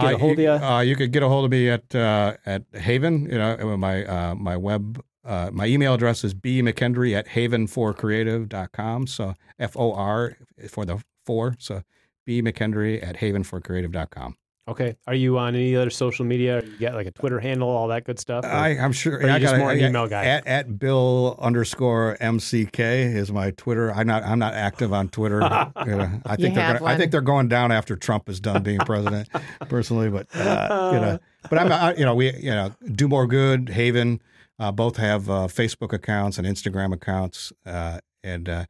[0.00, 0.50] Get a hold of you.
[0.50, 3.24] Uh, you could get a hold of me at uh, at Haven.
[3.24, 9.06] You know, my uh, my web uh, my email address is bmckendry at havenforcreative.com.
[9.06, 10.36] So F O R
[10.68, 11.56] for the four.
[11.58, 11.82] So
[12.26, 14.36] bmckendry at havenforcreative.com.
[14.68, 16.62] Okay, are you on any other social media?
[16.62, 18.44] You got like a Twitter handle, all that good stuff.
[18.44, 19.16] or- I, I'm sure.
[19.16, 20.24] Or you I just got more an email guy?
[20.26, 22.78] At, at Bill underscore MCK
[23.14, 23.90] is my Twitter.
[23.92, 24.24] I'm not.
[24.24, 25.38] I'm not active on Twitter.
[25.86, 26.78] You know, I You think they're.
[26.78, 29.28] Gonna, I think they're going down after Trump is done being president.
[29.68, 31.18] personally, but uh, you know,
[31.48, 31.72] but I'm.
[31.72, 32.32] I, you know, we.
[32.34, 33.70] You know, do more good.
[33.70, 34.20] Haven.
[34.58, 38.64] Uh, both have uh, Facebook accounts and Instagram accounts, uh, and uh,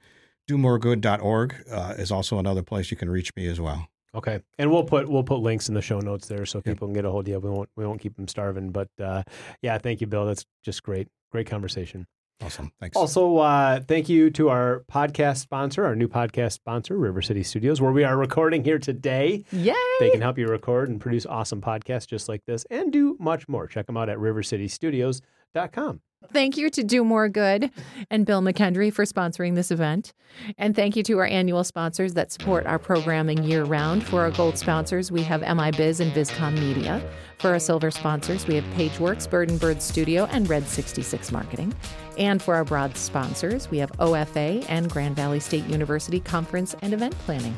[0.48, 3.88] domoregood.org uh, is also another place you can reach me as well.
[4.18, 6.64] Okay, and we'll put we'll put links in the show notes there so Yep.
[6.64, 7.38] people can get a hold of you.
[7.40, 8.70] We won't we won't keep them starving.
[8.70, 9.22] But uh,
[9.62, 10.26] yeah, thank you, Bill.
[10.26, 12.06] That's just great, great conversation.
[12.40, 12.70] Awesome.
[12.78, 12.96] Thanks.
[12.96, 17.80] Also, uh, thank you to our podcast sponsor, our new podcast sponsor, River City Studios,
[17.80, 19.44] where we are recording here today.
[19.50, 19.74] Yay!
[19.98, 23.48] They can help you record and produce awesome podcasts just like this and do much
[23.48, 23.66] more.
[23.66, 26.00] Check them out at rivercitystudios.com.
[26.32, 27.70] Thank you to Do More Good
[28.10, 30.12] and Bill McKendry for sponsoring this event.
[30.58, 34.04] And thank you to our annual sponsors that support our programming year round.
[34.04, 37.00] For our gold sponsors, we have MiBiz and Viscom Media.
[37.38, 41.72] For our silver sponsors, we have Pageworks, Bird and Bird Studio, and Red 66 Marketing.
[42.18, 46.92] And for our broad sponsors, we have OFA and Grand Valley State University Conference and
[46.92, 47.56] Event Planning.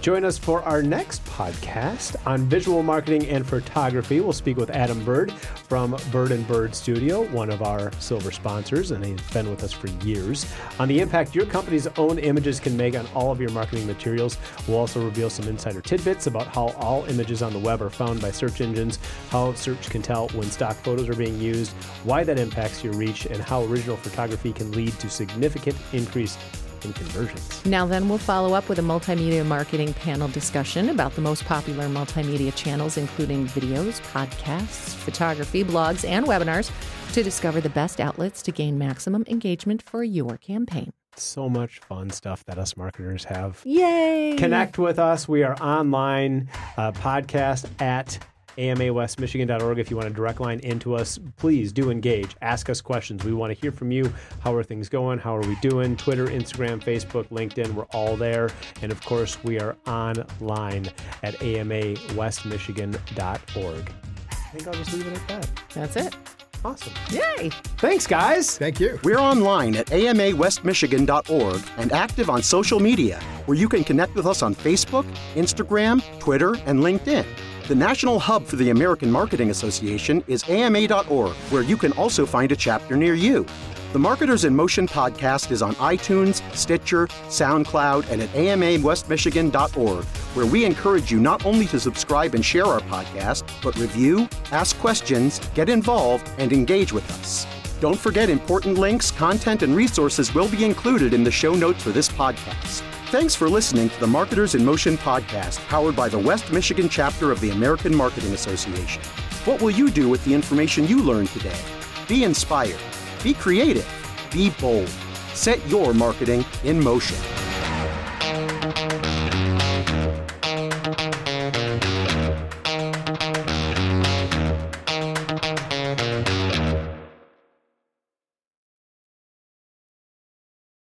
[0.00, 4.20] Join us for our next podcast on visual marketing and photography.
[4.20, 8.92] We'll speak with Adam Bird from Bird and Bird Studio, one of our silver sponsors,
[8.92, 12.74] and he's been with us for years, on the impact your company's own images can
[12.78, 14.38] make on all of your marketing materials.
[14.66, 18.22] We'll also reveal some insider tidbits about how all images on the web are found
[18.22, 18.98] by search engines,
[19.28, 21.72] how search can tell when stock photos are being used,
[22.04, 26.38] why that impacts your reach, and how original photography can lead to significant increase
[26.84, 27.64] in conversions.
[27.66, 31.86] Now, then, we'll follow up with a multimedia marketing panel discussion about the most popular
[31.86, 36.70] multimedia channels, including videos, podcasts, photography, blogs, and webinars,
[37.12, 40.92] to discover the best outlets to gain maximum engagement for your campaign.
[41.16, 43.60] So much fun stuff that us marketers have.
[43.64, 44.36] Yay!
[44.38, 45.28] Connect with us.
[45.28, 48.18] We are online, uh, podcast at
[48.56, 49.78] amawestmichigan.org.
[49.78, 52.36] If you want a direct line into us, please do engage.
[52.42, 53.24] Ask us questions.
[53.24, 54.12] We want to hear from you.
[54.40, 55.18] How are things going?
[55.18, 55.96] How are we doing?
[55.96, 58.48] Twitter, Instagram, Facebook, LinkedIn, we're all there.
[58.82, 60.86] And of course, we are online
[61.22, 63.92] at amawestmichigan.org.
[64.30, 65.48] I think I'll just leave it at that.
[65.74, 66.16] That's it.
[66.64, 66.92] Awesome.
[67.10, 67.50] Yay!
[67.78, 68.58] Thanks, guys.
[68.58, 68.98] Thank you.
[69.02, 74.42] We're online at amawestmichigan.org and active on social media, where you can connect with us
[74.42, 77.24] on Facebook, Instagram, Twitter, and LinkedIn.
[77.70, 82.50] The national hub for the American Marketing Association is ama.org, where you can also find
[82.50, 83.46] a chapter near you.
[83.92, 90.64] The Marketers in Motion podcast is on iTunes, Stitcher, SoundCloud, and at amawestmichigan.org, where we
[90.64, 95.68] encourage you not only to subscribe and share our podcast, but review, ask questions, get
[95.68, 97.46] involved, and engage with us.
[97.80, 101.90] Don't forget important links, content, and resources will be included in the show notes for
[101.90, 102.82] this podcast.
[103.10, 107.32] Thanks for listening to the Marketers in Motion podcast, powered by the West Michigan chapter
[107.32, 109.02] of the American Marketing Association.
[109.44, 111.58] What will you do with the information you learned today?
[112.06, 112.78] Be inspired,
[113.24, 113.84] be creative,
[114.30, 114.88] be bold.
[115.34, 117.16] Set your marketing in motion.